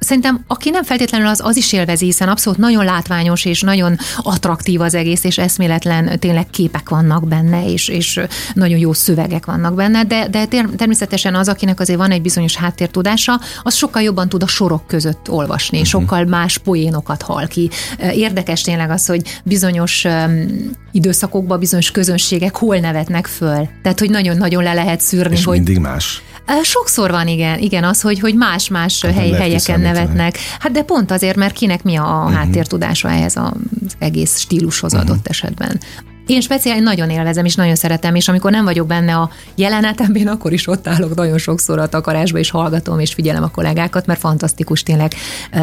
szerintem 0.00 0.44
aki 0.46 0.70
nem 0.70 0.82
feltétlenül 0.82 1.26
az, 1.26 1.40
az 1.44 1.56
is 1.56 1.72
élvezi, 1.72 2.04
hiszen 2.04 2.28
abszolút 2.28 2.58
nagyon 2.58 2.84
látványos 2.84 3.44
és 3.44 3.60
nagyon 3.60 3.96
attraktív 4.18 4.80
az 4.80 4.94
egész, 4.94 5.24
és 5.24 5.38
eszméletlen 5.38 6.18
tényleg 6.18 6.50
képek 6.50 6.88
vannak 6.88 7.28
benne, 7.28 7.72
és, 7.72 7.88
és 7.88 8.20
nagyon 8.54 8.78
jó 8.78 8.92
szövegek 8.92 9.46
vannak 9.46 9.74
benne, 9.74 10.04
de, 10.04 10.28
de 10.28 10.46
természetesen 10.76 11.34
az, 11.34 11.48
akinek 11.48 11.80
azért 11.80 11.98
van 11.98 12.10
egy 12.10 12.22
bizonyos 12.22 12.56
háttértudása, 12.56 13.40
az 13.62 13.74
sokkal 13.74 14.02
jobban 14.02 14.28
tud 14.28 14.42
a 14.42 14.46
sorok 14.46 14.86
között 14.86 15.30
olvasni, 15.30 15.80
uh-huh. 15.80 15.92
sokkal 15.92 16.24
más 16.24 16.58
poénokat 16.58 17.22
hal 17.22 17.46
ki. 17.46 17.70
Érdekes 18.12 18.60
tényleg 18.62 18.90
az, 18.90 19.06
hogy 19.06 19.22
bizonyos 19.44 20.04
um, 20.04 20.70
időszakokban 20.92 21.58
bizonyos 21.58 21.90
közönségek 21.90 22.56
hol 22.56 22.76
nevetnek 22.76 23.26
föl. 23.26 23.68
Tehát, 23.82 23.98
hogy 23.98 24.10
nagyon-nagyon 24.10 24.62
le 24.62 24.72
lehet 24.72 25.00
szűrni. 25.00 25.36
És 25.36 25.44
hogy 25.44 25.56
mindig 25.56 25.78
más. 25.78 26.22
Sokszor 26.62 27.10
van, 27.10 27.28
igen, 27.28 27.58
igen, 27.58 27.84
az, 27.84 28.00
hogy, 28.00 28.20
hogy 28.20 28.34
más-más 28.34 29.02
hát 29.04 29.14
hely, 29.14 29.30
helyeken 29.30 29.80
nevetnek. 29.80 30.38
Hát 30.58 30.72
de 30.72 30.82
pont 30.82 31.10
azért, 31.10 31.36
mert 31.36 31.54
kinek 31.54 31.82
mi 31.82 31.96
a 31.96 32.02
uh-huh. 32.02 32.32
háttértudása 32.32 33.10
ehhez 33.10 33.36
az 33.36 33.52
egész 33.98 34.38
stílushoz 34.38 34.94
uh-huh. 34.94 35.10
adott 35.10 35.26
esetben. 35.26 35.80
Én 36.30 36.40
speciális 36.40 36.82
nagyon 36.82 37.10
élvezem, 37.10 37.44
és 37.44 37.54
nagyon 37.54 37.74
szeretem, 37.74 38.14
és 38.14 38.28
amikor 38.28 38.50
nem 38.50 38.64
vagyok 38.64 38.86
benne 38.86 39.16
a 39.16 39.30
jelenetemben, 39.54 40.26
akkor 40.34 40.52
is 40.52 40.68
ott 40.68 40.88
állok 40.88 41.14
nagyon 41.14 41.38
sokszor 41.38 41.78
a 41.78 41.88
takarásba, 41.88 42.38
és 42.38 42.50
hallgatom, 42.50 42.98
és 42.98 43.14
figyelem 43.14 43.42
a 43.42 43.48
kollégákat, 43.48 44.06
mert 44.06 44.20
fantasztikus 44.20 44.82
tényleg. 44.82 45.12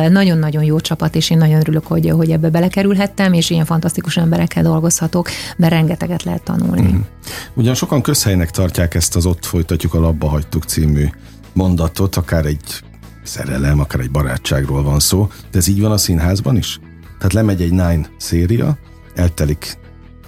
Nagyon-nagyon 0.10 0.64
jó 0.64 0.80
csapat, 0.80 1.16
és 1.16 1.30
én 1.30 1.38
nagyon 1.38 1.60
örülök, 1.60 1.88
hogy, 1.88 2.10
hogy 2.10 2.32
ebbe 2.32 2.50
belekerülhettem, 2.50 3.34
és 3.34 3.50
ilyen 3.50 3.66
fantasztikus 3.66 4.18
emberekkel 4.18 4.64
dolgozhatok, 4.64 5.30
mert 5.58 5.74
rengeteget 5.74 6.24
lehet 6.24 6.44
tanulni. 6.44 6.92
Mm. 6.92 7.00
Ugyan 7.54 7.76
sokan 7.76 8.02
közhelynek 8.02 8.52
tartják 8.52 8.96
ezt 8.96 9.16
az 9.16 9.26
Ott 9.26 9.46
folytatjuk 9.46 9.94
a 9.94 10.00
labba 10.00 10.28
hagytuk 10.28 10.64
című 10.64 11.06
mondatot, 11.54 12.16
akár 12.16 12.46
egy 12.46 12.82
szerelem, 13.24 13.80
akár 13.80 14.00
egy 14.00 14.12
barátságról 14.12 14.84
van 14.84 15.00
szó, 15.00 15.28
de 15.52 15.58
ez 15.58 15.68
így 15.68 15.82
van 15.82 15.92
a 15.92 15.98
színházban 15.98 16.58
is? 16.58 16.80
Tehát 17.18 17.34
lemegy 17.34 17.62
egy 17.62 17.72
Nine 17.72 18.10
széria, 18.18 18.78
eltelik 19.16 19.78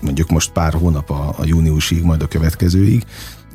mondjuk 0.01 0.29
most 0.29 0.51
pár 0.51 0.73
hónap 0.73 1.09
a, 1.09 1.33
a 1.37 1.45
júniusig, 1.45 2.03
majd 2.03 2.21
a 2.21 2.27
következőig, 2.27 3.05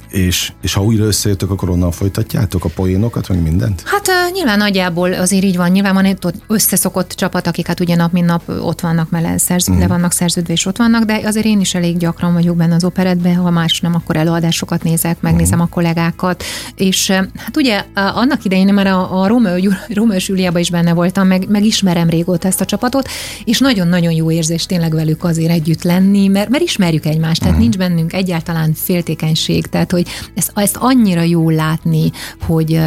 és, 0.08 0.52
és 0.62 0.74
ha 0.74 0.84
újra 0.84 1.04
összejöttök, 1.04 1.50
akkor 1.50 1.70
onnan 1.70 1.90
folytatjátok 1.90 2.64
a 2.64 2.68
poénokat, 2.68 3.28
meg 3.28 3.42
mindent? 3.42 3.82
Hát 3.84 4.08
uh, 4.08 4.34
nyilván 4.34 4.58
nagyjából 4.58 5.12
azért 5.12 5.44
így 5.44 5.56
van. 5.56 5.70
Nyilván 5.70 5.94
van 5.94 6.04
egy 6.04 6.18
összeszokott 6.46 7.10
csapat, 7.10 7.46
akik 7.46 7.66
hát 7.66 7.80
ugye 7.80 7.96
nap 7.96 8.12
mint 8.12 8.26
nap 8.26 8.48
ott 8.48 8.80
vannak, 8.80 9.10
mert 9.10 9.38
szerz, 9.38 9.68
uh-huh. 9.68 9.82
le 9.82 9.88
vannak 9.88 10.12
szerződve 10.12 10.52
és 10.52 10.66
ott 10.66 10.76
vannak, 10.76 11.04
de 11.04 11.20
azért 11.24 11.46
én 11.46 11.60
is 11.60 11.74
elég 11.74 11.96
gyakran 11.96 12.32
vagyok 12.32 12.56
benne 12.56 12.74
az 12.74 12.84
operetben, 12.84 13.34
ha 13.34 13.50
más 13.50 13.80
nem, 13.80 13.94
akkor 13.94 14.16
előadásokat 14.16 14.82
nézek, 14.82 15.20
megnézem 15.20 15.58
uh-huh. 15.58 15.72
a 15.72 15.74
kollégákat, 15.74 16.44
és 16.74 17.10
hát 17.36 17.56
ugye 17.56 17.84
annak 17.94 18.44
idején 18.44 18.74
már 18.74 18.86
a, 18.86 19.22
a 19.22 19.26
Romeo, 19.26 19.56
Romeo 19.88 20.18
Júliában 20.20 20.60
is 20.60 20.70
benne 20.70 20.92
voltam, 20.92 21.26
meg, 21.26 21.48
meg 21.48 21.64
ismerem 21.64 22.08
régóta 22.08 22.48
ezt 22.48 22.60
a 22.60 22.64
csapatot, 22.64 23.08
és 23.44 23.58
nagyon-nagyon 23.58 24.12
jó 24.12 24.30
érzés 24.30 24.66
tényleg 24.66 24.94
velük 24.94 25.24
azért 25.24 25.50
együtt 25.50 25.82
lenni, 25.82 26.28
mert, 26.28 26.48
mert 26.48 26.62
ismerjük 26.62 27.06
egymást, 27.06 27.40
tehát 27.40 27.54
uh-huh. 27.54 27.68
nincs 27.68 27.76
bennünk 27.76 28.12
egyáltalán 28.12 28.74
féltékenység, 28.74 29.66
tehát 29.66 29.90
hogy 29.90 30.03
ezt, 30.34 30.52
ezt 30.54 30.76
annyira 30.76 31.22
jól 31.22 31.52
látni, 31.52 32.10
hogy, 32.46 32.80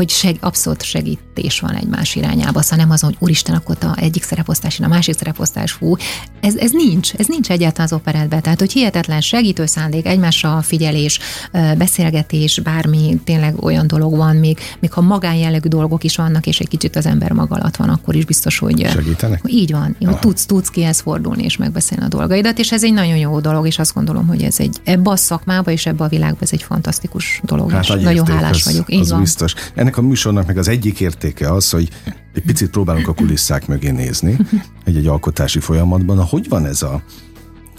hogy 0.00 0.10
seg, 0.10 0.36
abszolút 0.40 0.82
segítés 0.82 1.60
van 1.60 1.74
egymás 1.74 2.14
irányába, 2.14 2.62
szóval 2.62 2.78
nem 2.78 2.90
azon, 2.90 3.10
hogy 3.10 3.18
úristen, 3.20 3.54
akkor 3.54 3.76
a 3.80 3.92
egyik 3.96 4.22
szereposztás, 4.22 4.80
a 4.80 4.88
másik 4.88 5.16
szereposztás, 5.16 5.72
hú, 5.72 5.96
ez, 6.40 6.56
ez 6.56 6.70
nincs, 6.70 7.14
ez 7.14 7.26
nincs 7.26 7.50
egyáltalán 7.50 7.86
az 7.86 7.92
operetben, 7.92 8.42
tehát 8.42 8.58
hogy 8.58 8.72
hihetetlen 8.72 9.20
segítő 9.20 9.66
szándék, 9.66 10.06
egymásra 10.06 10.62
figyelés, 10.62 11.18
beszélgetés, 11.78 12.60
bármi 12.60 13.20
tényleg 13.24 13.62
olyan 13.62 13.86
dolog 13.86 14.16
van, 14.16 14.36
még, 14.36 14.58
még 14.78 14.92
ha 14.92 15.00
magánjellegű 15.00 15.68
dolgok 15.68 16.04
is 16.04 16.16
vannak, 16.16 16.46
és 16.46 16.60
egy 16.60 16.68
kicsit 16.68 16.96
az 16.96 17.06
ember 17.06 17.32
maga 17.32 17.54
alatt 17.54 17.76
van, 17.76 17.88
akkor 17.88 18.14
is 18.14 18.24
biztos, 18.24 18.58
hogy 18.58 18.86
segítenek. 18.90 19.42
Így 19.46 19.72
van, 19.72 19.96
hogy 19.98 20.18
tudsz, 20.18 20.46
tudsz 20.46 20.68
kihez 20.68 21.00
fordulni 21.00 21.44
és 21.44 21.56
megbeszélni 21.56 22.04
a 22.04 22.08
dolgaidat, 22.08 22.58
és 22.58 22.72
ez 22.72 22.84
egy 22.84 22.92
nagyon 22.92 23.16
jó 23.16 23.40
dolog, 23.40 23.66
és 23.66 23.78
azt 23.78 23.94
gondolom, 23.94 24.26
hogy 24.26 24.42
ez 24.42 24.58
egy 24.58 24.76
ebbe 24.84 25.10
a 25.10 25.16
szakmába 25.16 25.70
és 25.70 25.86
ebbe 25.86 26.04
a 26.04 26.08
világba 26.08 26.38
ez 26.40 26.52
egy 26.52 26.62
fantasztikus 26.62 27.40
dolog, 27.44 27.70
hát 27.70 27.82
és 27.82 27.88
nagyon 27.88 28.26
hálás 28.26 28.56
az, 28.56 28.64
vagyok. 28.64 28.92
Így 28.92 29.00
az 29.00 29.10
van. 29.10 29.20
biztos. 29.20 29.54
Ennek 29.74 29.89
ennek 29.90 30.04
a 30.04 30.08
műsornak 30.08 30.46
meg 30.46 30.58
az 30.58 30.68
egyik 30.68 31.00
értéke 31.00 31.52
az, 31.52 31.70
hogy 31.70 31.88
egy 32.34 32.42
picit 32.42 32.70
próbálunk 32.70 33.08
a 33.08 33.14
kulisszák 33.14 33.66
mögé 33.66 33.90
nézni 33.90 34.36
egy-egy 34.84 35.06
alkotási 35.06 35.60
folyamatban. 35.60 36.24
Hogy 36.24 36.48
van 36.48 36.66
ez 36.66 36.82
a, 36.82 37.02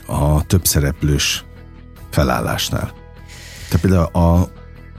a 0.06 0.46
több 0.46 0.66
szereplős 0.66 1.46
felállásnál? 2.10 2.94
Tehát 3.70 3.82
például 3.82 4.06
a, 4.06 4.40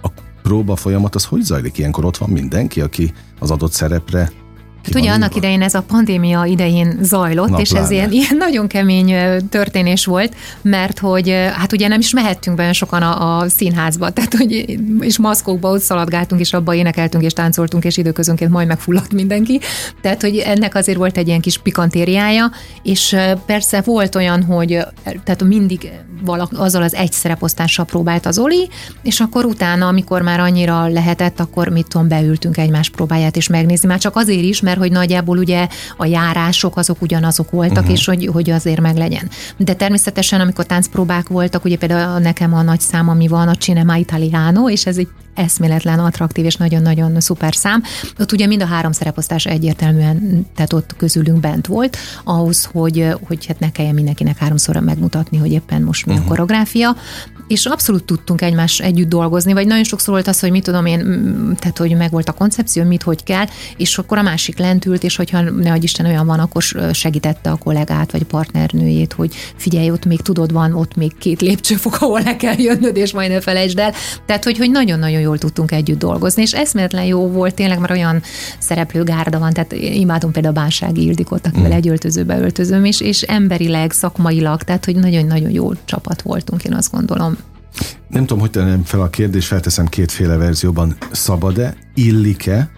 a 0.02 0.12
próba 0.42 0.76
folyamat 0.76 1.14
az 1.14 1.24
hogy 1.24 1.42
zajlik? 1.42 1.78
Ilyenkor 1.78 2.04
ott 2.04 2.16
van 2.16 2.30
mindenki, 2.30 2.80
aki 2.80 3.12
az 3.38 3.50
adott 3.50 3.72
szerepre 3.72 4.32
Hát 4.84 4.94
ugye 4.94 5.10
annak 5.10 5.34
idején 5.34 5.62
ez 5.62 5.74
a 5.74 5.82
pandémia 5.82 6.44
idején 6.44 6.98
zajlott, 7.02 7.48
Na, 7.48 7.60
és 7.60 7.70
ez 7.70 7.90
ilyen, 7.90 8.12
ilyen 8.12 8.36
nagyon 8.36 8.66
kemény 8.66 9.14
történés 9.48 10.04
volt, 10.04 10.34
mert 10.62 10.98
hogy 10.98 11.30
hát 11.52 11.72
ugye 11.72 11.88
nem 11.88 12.00
is 12.00 12.12
mehettünk 12.12 12.56
be 12.56 12.72
sokan 12.72 13.02
a, 13.02 13.38
a 13.38 13.48
színházba, 13.48 14.10
tehát 14.12 14.34
hogy 14.34 14.78
és 15.00 15.18
maszkokba 15.18 15.70
ott 15.70 15.80
szaladgáltunk, 15.80 16.40
és 16.40 16.52
abba 16.52 16.74
énekeltünk, 16.74 17.24
és 17.24 17.32
táncoltunk, 17.32 17.84
és 17.84 17.96
időközönként 17.96 18.50
majd 18.50 18.66
megfulladt 18.66 19.12
mindenki. 19.12 19.60
Tehát, 20.00 20.20
hogy 20.20 20.36
ennek 20.36 20.74
azért 20.74 20.98
volt 20.98 21.16
egy 21.16 21.26
ilyen 21.26 21.40
kis 21.40 21.58
pikantériája, 21.58 22.50
és 22.82 23.16
persze 23.46 23.80
volt 23.80 24.14
olyan, 24.14 24.42
hogy 24.42 24.84
tehát 25.02 25.44
mindig 25.44 25.90
valak, 26.24 26.50
azzal 26.56 26.82
az 26.82 26.94
egy 26.94 27.12
szereposztással 27.12 27.84
próbált 27.84 28.26
az 28.26 28.38
Oli, 28.38 28.68
és 29.02 29.20
akkor 29.20 29.44
utána, 29.44 29.86
amikor 29.86 30.22
már 30.22 30.40
annyira 30.40 30.86
lehetett, 30.86 31.40
akkor 31.40 31.68
mit 31.68 31.88
tudom, 31.88 32.08
beültünk 32.08 32.56
egymás 32.56 32.90
próbáját 32.90 33.36
is 33.36 33.48
megnézni, 33.48 33.88
már 33.88 33.98
csak 33.98 34.16
azért 34.16 34.42
is, 34.42 34.60
mert 34.60 34.71
hogy 34.76 34.92
nagyjából 34.92 35.38
ugye 35.38 35.66
a 35.96 36.06
járások 36.06 36.76
azok 36.76 37.02
ugyanazok 37.02 37.50
voltak, 37.50 37.76
uh-huh. 37.76 37.92
és 37.92 38.04
hogy, 38.04 38.28
hogy 38.32 38.50
azért 38.50 38.80
meg 38.80 38.96
legyen. 38.96 39.30
De 39.56 39.74
természetesen, 39.74 40.40
amikor 40.40 40.66
táncpróbák 40.66 41.28
voltak, 41.28 41.64
ugye 41.64 41.76
például 41.76 42.18
nekem 42.18 42.54
a 42.54 42.62
nagy 42.62 42.80
szám, 42.80 43.08
ami 43.08 43.28
van, 43.28 43.48
a 43.48 43.54
Cinema 43.54 43.96
Italiano, 43.96 44.70
és 44.70 44.86
ez 44.86 44.96
egy 44.96 45.08
eszméletlen, 45.34 45.98
attraktív 45.98 46.44
és 46.44 46.56
nagyon-nagyon 46.56 47.20
szuper 47.20 47.54
szám. 47.54 47.82
Ott 48.18 48.32
ugye 48.32 48.46
mind 48.46 48.62
a 48.62 48.66
három 48.66 48.92
szereposztás 48.92 49.46
egyértelműen, 49.46 50.46
tehát 50.54 50.72
ott 50.72 50.94
közülünk 50.96 51.40
bent 51.40 51.66
volt, 51.66 51.96
ahhoz, 52.24 52.68
hogy, 52.72 53.06
hogy 53.26 53.46
hát 53.46 53.58
ne 53.58 53.70
kelljen 53.70 53.94
mindenkinek 53.94 54.38
háromszor 54.38 54.76
megmutatni, 54.76 55.38
hogy 55.38 55.52
éppen 55.52 55.82
most 55.82 56.06
mi 56.06 56.12
uh-huh. 56.12 56.26
a 56.26 56.28
koreográfia, 56.28 56.96
és 57.48 57.66
abszolút 57.66 58.04
tudtunk 58.04 58.40
egymás 58.40 58.80
együtt 58.80 59.08
dolgozni, 59.08 59.52
vagy 59.52 59.66
nagyon 59.66 59.84
sokszor 59.84 60.14
volt 60.14 60.28
az, 60.28 60.40
hogy 60.40 60.50
mit 60.50 60.64
tudom 60.64 60.86
én, 60.86 61.00
tehát 61.58 61.78
hogy 61.78 61.96
meg 61.96 62.10
volt 62.10 62.28
a 62.28 62.32
koncepció, 62.32 62.84
mit 62.84 63.02
hogy 63.02 63.24
kell, 63.24 63.44
és 63.76 63.98
akkor 63.98 64.18
a 64.18 64.22
másik 64.22 64.58
lent 64.58 64.86
ült, 64.86 65.02
és 65.02 65.16
hogyha 65.16 65.40
ne 65.40 65.76
Isten 65.76 66.06
olyan 66.06 66.26
van, 66.26 66.38
akkor 66.38 66.62
segítette 66.92 67.50
a 67.50 67.56
kollégát, 67.56 68.12
vagy 68.12 68.20
a 68.20 68.30
partnernőjét, 68.30 69.12
hogy 69.12 69.34
figyelj, 69.56 69.90
ott 69.90 70.04
még 70.04 70.20
tudod, 70.20 70.52
van 70.52 70.74
ott 70.74 70.96
még 70.96 71.12
két 71.18 71.40
lépcsőfok, 71.40 71.96
ahol 72.00 72.22
le 72.22 72.36
kell 72.36 72.58
jönnöd, 72.58 72.96
és 72.96 73.12
majd 73.12 73.30
ne 73.30 73.40
felejtsd 73.40 73.78
el. 73.78 73.92
Tehát, 74.26 74.44
hogy, 74.44 74.58
hogy 74.58 74.70
nagyon-nagyon 74.70 75.20
jól 75.22 75.38
tudtunk 75.38 75.72
együtt 75.72 75.98
dolgozni, 75.98 76.42
és 76.42 76.52
eszméletlen 76.52 77.04
jó 77.04 77.28
volt 77.28 77.54
tényleg, 77.54 77.78
mert 77.78 77.92
olyan 77.92 78.22
szereplőgárda 78.58 79.38
van, 79.38 79.52
tehát 79.52 79.72
imádom 79.72 80.32
például 80.32 80.54
Bánsági 80.54 81.04
Ildikot, 81.04 81.46
akivel 81.46 81.70
mm. 81.70 81.72
egy 81.72 81.88
öltözőbe 81.88 82.38
öltözöm, 82.38 82.84
és, 82.84 83.00
és 83.00 83.22
emberileg, 83.22 83.90
szakmailag, 83.90 84.62
tehát 84.62 84.84
hogy 84.84 84.96
nagyon-nagyon 84.96 85.50
jó 85.50 85.72
csapat 85.84 86.22
voltunk, 86.22 86.64
én 86.64 86.74
azt 86.74 86.92
gondolom. 86.92 87.36
Nem 88.08 88.26
tudom, 88.26 88.40
hogy 88.40 88.50
tennem 88.50 88.84
fel 88.84 89.00
a 89.00 89.10
kérdést, 89.10 89.46
felteszem 89.46 89.86
kétféle 89.86 90.36
verzióban. 90.36 90.96
Szabad-e, 91.10 91.76
illik-e 91.94 92.70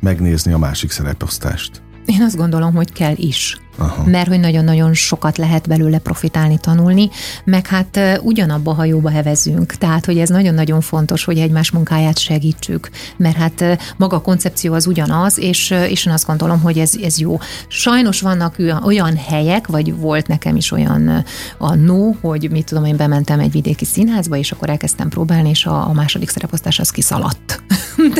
megnézni 0.00 0.52
a 0.52 0.58
másik 0.58 0.90
szereposztást? 0.90 1.82
Én 2.06 2.22
azt 2.22 2.36
gondolom, 2.36 2.74
hogy 2.74 2.92
kell 2.92 3.14
is. 3.16 3.60
Aha. 3.78 4.04
mert 4.06 4.28
hogy 4.28 4.40
nagyon-nagyon 4.40 4.94
sokat 4.94 5.38
lehet 5.38 5.68
belőle 5.68 5.98
profitálni, 5.98 6.58
tanulni, 6.58 7.10
meg 7.44 7.66
hát 7.66 8.00
ugyanabba 8.22 8.70
a 8.70 8.74
hajóba 8.74 9.10
hevezünk, 9.10 9.72
tehát 9.74 10.04
hogy 10.04 10.18
ez 10.18 10.28
nagyon-nagyon 10.28 10.80
fontos, 10.80 11.24
hogy 11.24 11.38
egymás 11.38 11.70
munkáját 11.70 12.18
segítsük, 12.18 12.90
mert 13.16 13.36
hát 13.36 13.78
maga 13.96 14.16
a 14.16 14.20
koncepció 14.20 14.72
az 14.72 14.86
ugyanaz, 14.86 15.38
és, 15.38 15.74
és 15.88 16.06
én 16.06 16.12
azt 16.12 16.26
gondolom, 16.26 16.60
hogy 16.60 16.78
ez, 16.78 16.92
ez 17.02 17.18
jó. 17.18 17.38
Sajnos 17.68 18.20
vannak 18.20 18.56
olyan 18.84 19.16
helyek, 19.16 19.66
vagy 19.66 19.96
volt 19.96 20.26
nekem 20.26 20.56
is 20.56 20.72
olyan 20.72 21.24
a 21.58 21.74
no, 21.74 22.12
hogy 22.20 22.50
mit 22.50 22.64
tudom, 22.64 22.84
én 22.84 22.96
bementem 22.96 23.40
egy 23.40 23.52
vidéki 23.52 23.84
színházba, 23.84 24.36
és 24.36 24.52
akkor 24.52 24.70
elkezdtem 24.70 25.08
próbálni, 25.08 25.48
és 25.48 25.66
a, 25.66 25.88
a 25.88 25.92
második 25.92 26.28
szereposztás 26.28 26.78
az 26.78 26.90
kiszaladt. 26.90 27.62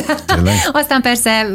De 0.45 0.53
aztán 0.73 1.03
persze 1.03 1.47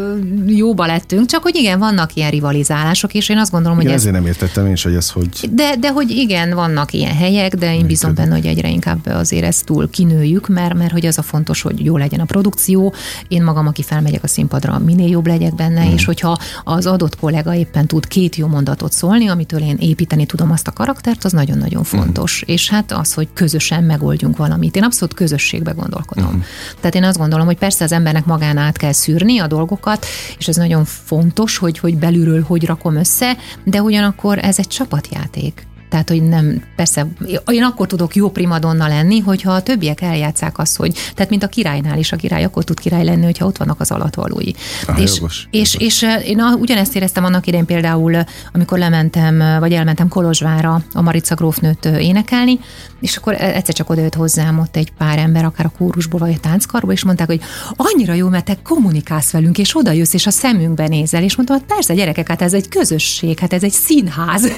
jóba 0.45 0.85
lettünk, 0.85 1.25
csak 1.25 1.43
hogy 1.43 1.55
igen, 1.55 1.79
vannak 1.79 2.13
ilyen 2.13 2.29
rivalizálások, 2.29 3.13
és 3.13 3.29
én 3.29 3.37
azt 3.37 3.51
gondolom, 3.51 3.77
hogy 3.77 3.84
Egyébként 3.85 3.93
ez... 3.93 4.01
ezért 4.01 4.15
nem 4.15 4.25
értettem 4.25 4.65
én 4.65 4.71
is, 4.71 4.83
hogy 4.83 4.95
ez 4.95 5.09
hogy... 5.09 5.49
De, 5.51 5.75
de 5.79 5.91
hogy 5.91 6.09
igen, 6.09 6.53
vannak 6.53 6.93
ilyen 6.93 7.15
helyek, 7.15 7.55
de 7.55 7.75
én 7.75 7.85
bízom 7.85 8.13
benne, 8.13 8.35
hogy 8.35 8.45
egyre 8.45 8.69
inkább 8.69 9.05
azért 9.05 9.43
ezt 9.43 9.65
túl 9.65 9.89
kinőjük, 9.89 10.47
mert, 10.47 10.73
mert 10.73 10.91
hogy 10.91 11.05
az 11.05 11.17
a 11.17 11.21
fontos, 11.21 11.61
hogy 11.61 11.85
jó 11.85 11.97
legyen 11.97 12.19
a 12.19 12.25
produkció. 12.25 12.93
Én 13.27 13.43
magam, 13.43 13.67
aki 13.67 13.83
felmegyek 13.83 14.23
a 14.23 14.27
színpadra, 14.27 14.79
minél 14.79 15.09
jobb 15.09 15.27
legyek 15.27 15.55
benne, 15.55 15.85
mm. 15.85 15.93
és 15.93 16.05
hogyha 16.05 16.37
az 16.63 16.85
adott 16.85 17.15
kollega 17.19 17.55
éppen 17.55 17.87
tud 17.87 18.07
két 18.07 18.35
jó 18.35 18.47
mondatot 18.47 18.91
szólni, 18.91 19.27
amitől 19.27 19.59
én 19.59 19.77
építeni 19.79 20.25
tudom 20.25 20.51
azt 20.51 20.67
a 20.67 20.71
karaktert, 20.71 21.23
az 21.23 21.31
nagyon-nagyon 21.31 21.83
fontos. 21.83 22.43
Mm. 22.45 22.53
És 22.53 22.69
hát 22.69 22.91
az, 22.91 23.13
hogy 23.13 23.27
közösen 23.33 23.83
megoldjunk 23.83 24.37
valamit. 24.37 24.75
Én 24.75 24.83
abszolút 24.83 25.13
közösségbe 25.13 25.71
gondolkodom. 25.71 26.33
Mm. 26.35 26.39
Tehát 26.79 26.95
én 26.95 27.03
azt 27.03 27.17
gondolom, 27.17 27.45
hogy 27.45 27.57
persze 27.57 27.83
az 27.83 27.91
embernek 27.91 28.25
magán 28.25 28.57
át 28.57 28.77
kell 28.77 28.91
szűrni 28.91 29.39
a 29.39 29.47
dolgokat, 29.47 30.05
és 30.37 30.47
ez 30.47 30.55
nagyon 30.55 30.85
fontos, 30.85 31.57
hogy, 31.57 31.79
hogy 31.79 31.97
belülről 31.97 32.43
hogy 32.47 32.65
rakom 32.65 32.95
össze, 32.95 33.37
de 33.63 33.74
ugyanakkor 33.81 34.37
ez 34.37 34.59
egy 34.59 34.67
csapatjáték. 34.67 35.67
Tehát, 35.95 36.09
hogy 36.09 36.29
nem, 36.29 36.61
persze, 36.75 37.07
én 37.47 37.63
akkor 37.63 37.87
tudok 37.87 38.15
jó 38.15 38.29
primadonna 38.29 38.87
lenni, 38.87 39.19
hogyha 39.19 39.51
a 39.51 39.61
többiek 39.61 40.01
eljátszák 40.01 40.57
azt, 40.57 40.77
hogy, 40.77 40.97
tehát 41.13 41.29
mint 41.29 41.43
a 41.43 41.47
királynál 41.47 41.97
is, 41.97 42.11
a 42.11 42.15
király 42.15 42.43
akkor 42.43 42.63
tud 42.63 42.79
király 42.79 43.03
lenni, 43.03 43.23
hogyha 43.23 43.45
ott 43.45 43.57
vannak 43.57 43.79
az 43.79 43.91
alatvalói. 43.91 44.51
Ah, 44.87 45.01
és, 45.01 45.15
jogos, 45.15 45.47
és, 45.51 45.73
jogos. 45.73 45.87
és, 45.87 46.03
és 46.03 46.25
én 46.25 46.41
ugyanezt 46.59 46.95
éreztem 46.95 47.23
annak 47.23 47.47
idején 47.47 47.65
például, 47.65 48.23
amikor 48.53 48.77
lementem, 48.77 49.59
vagy 49.59 49.73
elmentem 49.73 50.07
Kolozsvára 50.07 50.83
a 50.93 51.01
Marica 51.01 51.35
grófnőt 51.35 51.85
énekelni, 51.85 52.59
és 52.99 53.17
akkor 53.17 53.33
e, 53.33 53.53
egyszer 53.53 53.75
csak 53.75 53.89
odajött 53.89 54.13
hozzám 54.13 54.59
ott 54.59 54.75
egy 54.75 54.91
pár 54.91 55.17
ember, 55.17 55.45
akár 55.45 55.65
a 55.65 55.77
kórusból, 55.77 56.19
vagy 56.19 56.33
a 56.33 56.39
tánckarból, 56.39 56.91
és 56.91 57.03
mondták, 57.03 57.27
hogy 57.27 57.41
annyira 57.75 58.13
jó, 58.13 58.29
mert 58.29 58.45
te 58.45 58.57
kommunikálsz 58.63 59.31
velünk, 59.31 59.57
és 59.57 59.75
oda 59.75 59.91
jössz, 59.91 60.13
és 60.13 60.27
a 60.27 60.31
szemünkbe 60.31 60.87
nézel, 60.87 61.23
és 61.23 61.35
mondtam, 61.35 61.57
hogy 61.57 61.65
persze, 61.65 61.93
gyerekek, 61.93 62.27
hát 62.27 62.41
ez 62.41 62.53
egy 62.53 62.69
közösség, 62.69 63.39
hát 63.39 63.53
ez 63.53 63.63
egy 63.63 63.71
színház. 63.71 64.51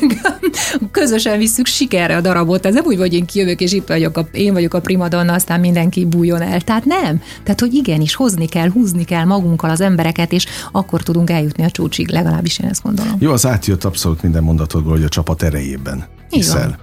Közösen 1.28 1.48
visszük 1.48 1.66
sikerre 1.66 2.16
a 2.16 2.22
darabot. 2.22 2.66
Ez 2.66 2.74
nem 2.74 2.86
úgy, 2.86 2.98
hogy 2.98 3.14
én 3.14 3.26
kijövök, 3.26 3.62
és 3.62 3.74
itt 3.74 3.88
vagyok, 3.88 4.18
a, 4.18 4.28
én 4.32 4.54
vagyok 4.54 4.74
a 4.74 4.82
primadonna, 4.82 5.34
aztán 5.34 5.60
mindenki 5.60 6.06
bújjon 6.06 6.42
el. 6.42 6.62
Tehát 6.62 6.86
nem. 6.86 7.22
Tehát, 7.44 7.60
hogy 7.60 7.74
igenis, 7.74 8.16
hozni 8.16 8.46
kell, 8.46 8.70
húzni 8.70 9.04
kell 9.04 9.24
magunkkal 9.24 9.70
az 9.70 9.82
embereket, 9.82 10.32
és 10.32 10.46
akkor 10.72 11.04
tudunk 11.04 11.30
eljutni 11.30 11.64
a 11.64 11.72
csúcsig, 11.72 12.10
legalábbis 12.10 12.60
én 12.60 12.70
ezt 12.70 12.84
gondolom. 12.84 13.16
Jó, 13.20 13.32
az 13.32 13.46
átjött 13.46 13.84
abszolút 13.84 14.22
minden 14.22 14.44
mondatodból, 14.44 14.92
hogy 14.92 15.04
a 15.04 15.10
csapat 15.10 15.44
erejében 15.44 16.06
hiszel. 16.30 16.80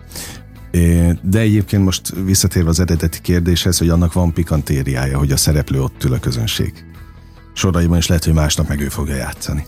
De 1.22 1.38
egyébként 1.38 1.84
most 1.84 2.12
visszatérve 2.24 2.68
az 2.68 2.80
eredeti 2.80 3.20
kérdéshez, 3.20 3.78
hogy 3.78 3.88
annak 3.88 4.12
van 4.12 4.32
pikantériája, 4.32 5.18
hogy 5.18 5.32
a 5.32 5.36
szereplő 5.36 5.82
ott 5.82 6.04
ül 6.04 6.12
a 6.12 6.18
közönség. 6.18 6.72
Soraiban 7.54 7.98
is 7.98 8.06
lehet, 8.06 8.24
hogy 8.24 8.34
másnap 8.34 8.68
meg 8.68 8.80
ő 8.80 8.88
fogja 8.88 9.14
játszani. 9.14 9.66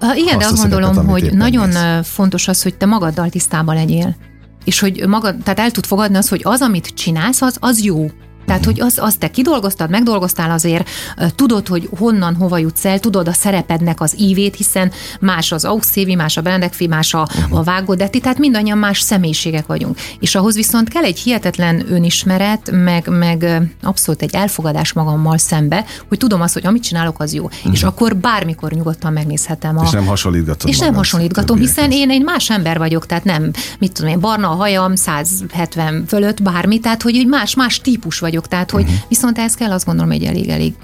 Igen, 0.00 0.36
azt 0.36 0.38
de 0.38 0.44
azt 0.44 0.60
gondolom, 0.60 1.06
hogy 1.06 1.32
nagyon 1.32 1.68
mész. 1.68 2.08
fontos 2.08 2.48
az, 2.48 2.62
hogy 2.62 2.74
te 2.74 2.86
magaddal 2.86 3.28
tisztában 3.28 3.74
legyél. 3.74 4.16
És 4.64 4.80
hogy 4.80 5.06
magad, 5.06 5.36
tehát 5.42 5.58
el 5.58 5.70
tud 5.70 5.86
fogadni 5.86 6.16
az, 6.16 6.28
hogy 6.28 6.40
az, 6.44 6.60
amit 6.60 6.86
csinálsz, 6.86 7.42
az, 7.42 7.56
az 7.60 7.84
jó. 7.84 8.06
Tehát, 8.50 8.64
hogy 8.64 8.80
azt 8.80 8.98
az 8.98 9.14
te 9.18 9.30
kidolgoztad, 9.30 9.90
megdolgoztál 9.90 10.50
azért, 10.50 10.88
tudod, 11.34 11.68
hogy 11.68 11.88
honnan, 11.98 12.34
hova 12.34 12.58
jutsz 12.58 12.84
el, 12.84 12.98
tudod 12.98 13.28
a 13.28 13.32
szerepednek 13.32 14.00
az 14.00 14.14
ívét, 14.18 14.56
hiszen 14.56 14.92
más 15.20 15.52
az 15.52 15.64
Auxévi, 15.64 16.14
más 16.14 16.36
a 16.36 16.40
Benedekfi, 16.40 16.86
más 16.86 17.14
a, 17.14 17.28
a 17.50 17.62
Vágodetti, 17.62 18.20
tehát 18.20 18.38
mindannyian 18.38 18.78
más 18.78 19.00
személyiségek 19.00 19.66
vagyunk. 19.66 19.98
És 20.20 20.34
ahhoz 20.34 20.54
viszont 20.54 20.88
kell 20.88 21.02
egy 21.02 21.18
hihetetlen 21.18 21.92
önismeret, 21.92 22.70
meg, 22.72 23.08
meg 23.08 23.68
abszolút 23.82 24.22
egy 24.22 24.34
elfogadás 24.34 24.92
magammal 24.92 25.38
szembe, 25.38 25.84
hogy 26.08 26.18
tudom 26.18 26.40
azt, 26.40 26.54
hogy 26.54 26.66
amit 26.66 26.82
csinálok, 26.82 27.20
az 27.20 27.34
jó. 27.34 27.44
Uh-huh. 27.44 27.72
És 27.72 27.82
akkor 27.82 28.16
bármikor 28.16 28.72
nyugodtan 28.72 29.12
megnézhetem. 29.12 29.78
A... 29.78 29.82
És 29.82 29.90
nem 29.90 30.06
hasonlítgatom. 30.06 30.70
És 30.70 30.78
nem 30.78 30.94
hasonlítgatom, 30.94 31.58
hiszen 31.58 31.90
én 31.90 32.10
egy 32.10 32.22
más 32.22 32.50
ember 32.50 32.78
vagyok, 32.78 33.06
tehát 33.06 33.24
nem, 33.24 33.50
mit 33.78 33.92
tudom 33.92 34.10
én, 34.10 34.20
barna 34.20 34.50
a 34.50 34.54
hajam, 34.54 34.94
170 34.94 36.04
fölött, 36.06 36.42
bármi, 36.42 36.78
tehát 36.78 37.02
hogy 37.02 37.16
egy 37.16 37.26
más-más 37.26 37.80
típus 37.80 38.18
vagyok 38.18 38.39
vagyok, 38.40 38.48
tehát 38.48 38.70
hogy 38.70 38.82
uh-huh. 38.82 39.08
viszont 39.08 39.38
ez 39.38 39.54
kell 39.54 39.70
azt 39.70 39.84
gondolom 39.84 40.10
egy 40.10 40.24
elég-elég 40.24 40.74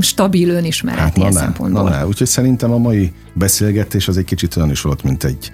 stabil 0.00 0.48
önismeret 0.48 0.98
hát, 0.98 1.16
ilyen 1.16 1.32
na, 1.32 1.38
szempontból. 1.38 1.82
Na, 1.82 1.98
na, 1.98 2.06
úgyhogy 2.06 2.26
szerintem 2.26 2.72
a 2.72 2.78
mai 2.78 3.12
beszélgetés 3.32 4.08
az 4.08 4.16
egy 4.16 4.24
kicsit 4.24 4.56
olyan 4.56 4.70
is 4.70 4.80
volt, 4.80 5.02
mint 5.02 5.24
egy 5.24 5.52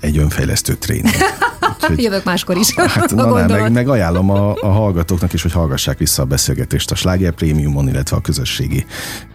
egy 0.00 0.18
önfejlesztő 0.18 0.74
tréning. 0.74 1.14
Úgyhogy, 1.80 2.02
Jövök 2.02 2.24
máskor 2.24 2.56
is. 2.56 2.74
Hát, 2.74 3.10
na, 3.14 3.24
na, 3.24 3.46
meg, 3.46 3.72
meg 3.72 3.88
ajánlom 3.88 4.30
a, 4.30 4.54
a 4.54 4.66
hallgatóknak 4.66 5.32
is, 5.32 5.42
hogy 5.42 5.52
hallgassák 5.52 5.98
vissza 5.98 6.22
a 6.22 6.24
beszélgetést 6.24 6.90
a 6.90 6.94
Sláger 6.94 7.32
Prémiumon, 7.32 7.88
illetve 7.88 8.16
a 8.16 8.20
közösségi 8.20 8.86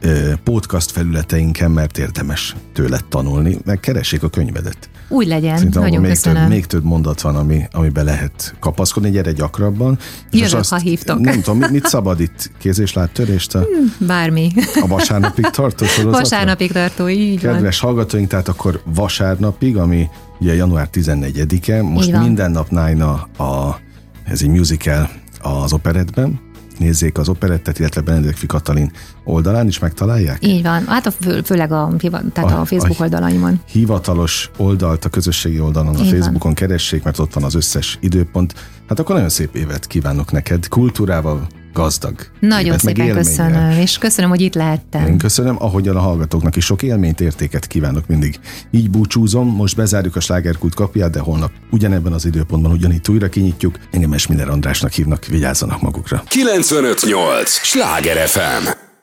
ö, 0.01 0.33
podcast 0.43 0.91
felületeinken, 0.91 1.71
mert 1.71 1.97
érdemes 1.97 2.55
tőle 2.73 2.99
tanulni, 3.09 3.57
meg 3.65 3.79
keressék 3.79 4.23
a 4.23 4.29
könyvedet. 4.29 4.89
Úgy 5.07 5.27
legyen, 5.27 5.57
Szerintem 5.57 5.81
nagyon 5.81 6.01
még 6.01 6.09
köszönöm. 6.09 6.41
Több, 6.41 6.49
még 6.49 6.65
több 6.65 6.83
mondat 6.83 7.21
van, 7.21 7.35
ami, 7.35 7.67
amiben 7.71 8.05
lehet 8.05 8.55
kapaszkodni, 8.59 9.09
gyere 9.09 9.31
gyakrabban. 9.31 9.97
Jövök, 10.31 10.59
azt, 10.59 10.69
ha 10.69 10.77
hívtok. 10.77 11.19
Nem 11.19 11.41
tudom, 11.41 11.57
mit, 11.57 11.69
mit 11.69 11.85
szabad 11.85 12.19
itt? 12.19 12.51
Kéz 12.57 12.79
és 12.79 12.93
láttörést? 12.93 13.55
A, 13.55 13.59
hmm, 13.59 14.07
Bármi. 14.07 14.51
A 14.81 14.87
vasárnapig 14.87 15.45
tartó 15.45 15.85
sorozatra? 15.85 16.19
Vasárnapig 16.19 16.71
tartó, 16.71 17.09
így 17.09 17.39
Kedves 17.39 17.79
van. 17.79 17.89
hallgatóink, 17.89 18.27
tehát 18.27 18.47
akkor 18.47 18.81
vasárnapig, 18.85 19.77
ami 19.77 20.09
ugye 20.39 20.55
január 20.55 20.89
14-e, 20.93 21.81
most 21.81 22.19
minden 22.19 22.51
nap 22.51 22.69
Nine 22.69 23.05
a, 23.05 23.43
a, 23.43 23.79
ez 24.23 24.41
egy 24.41 24.49
musical 24.49 25.09
az 25.41 25.73
operetben, 25.73 26.39
nézzék 26.79 27.17
az 27.17 27.29
operettet, 27.29 27.79
illetve 27.79 28.01
Benedek 28.01 28.37
Katalin 28.47 28.91
oldalán 29.23 29.67
is 29.67 29.79
megtalálják? 29.79 30.45
Így 30.45 30.63
van, 30.63 30.85
hát 30.87 31.05
a 31.05 31.11
fő, 31.11 31.41
főleg 31.41 31.71
a, 31.71 31.93
tehát 32.33 32.51
a, 32.51 32.59
a 32.59 32.65
Facebook 32.65 32.99
a 32.99 33.03
oldalaimon. 33.03 33.59
Hivatalos 33.71 34.49
oldalt 34.57 35.05
a 35.05 35.09
közösségi 35.09 35.59
oldalon, 35.59 35.95
a 35.95 36.03
Így 36.03 36.09
Facebookon 36.09 36.39
van. 36.39 36.53
keressék, 36.53 37.03
mert 37.03 37.19
ott 37.19 37.33
van 37.33 37.43
az 37.43 37.55
összes 37.55 37.97
időpont. 38.01 38.53
Hát 38.87 38.99
akkor 38.99 39.15
nagyon 39.15 39.29
szép 39.29 39.55
évet 39.55 39.87
kívánok 39.87 40.31
neked, 40.31 40.67
kultúrával, 40.67 41.47
gazdag. 41.75 42.15
Nagyon 42.39 42.65
évet, 42.65 42.79
szépen 42.79 43.11
köszönöm, 43.11 43.71
és 43.71 43.97
köszönöm, 43.97 44.29
hogy 44.29 44.41
itt 44.41 44.53
lehettem. 44.53 45.05
Én 45.05 45.17
köszönöm, 45.17 45.55
ahogyan 45.59 45.95
a 45.95 45.99
hallgatóknak 45.99 46.55
is 46.55 46.65
sok 46.65 46.83
élményt, 46.83 47.21
értéket 47.21 47.67
kívánok 47.67 48.07
mindig. 48.07 48.39
Így 48.71 48.89
búcsúzom, 48.89 49.47
most 49.47 49.75
bezárjuk 49.75 50.15
a 50.15 50.19
slágerkult 50.19 50.75
kapját, 50.75 51.11
de 51.11 51.19
holnap 51.19 51.51
ugyanebben 51.71 52.13
az 52.13 52.25
időpontban 52.25 52.71
ugyanitt 52.71 53.09
újra 53.09 53.29
kinyitjuk. 53.29 53.79
Engem 53.91 54.13
Esmiller 54.13 54.49
Andrásnak 54.49 54.91
hívnak, 54.91 55.25
vigyázzanak 55.25 55.81
magukra. 55.81 56.23
958! 56.27 57.49
Sláger 57.49 58.27
FM! 58.27 58.93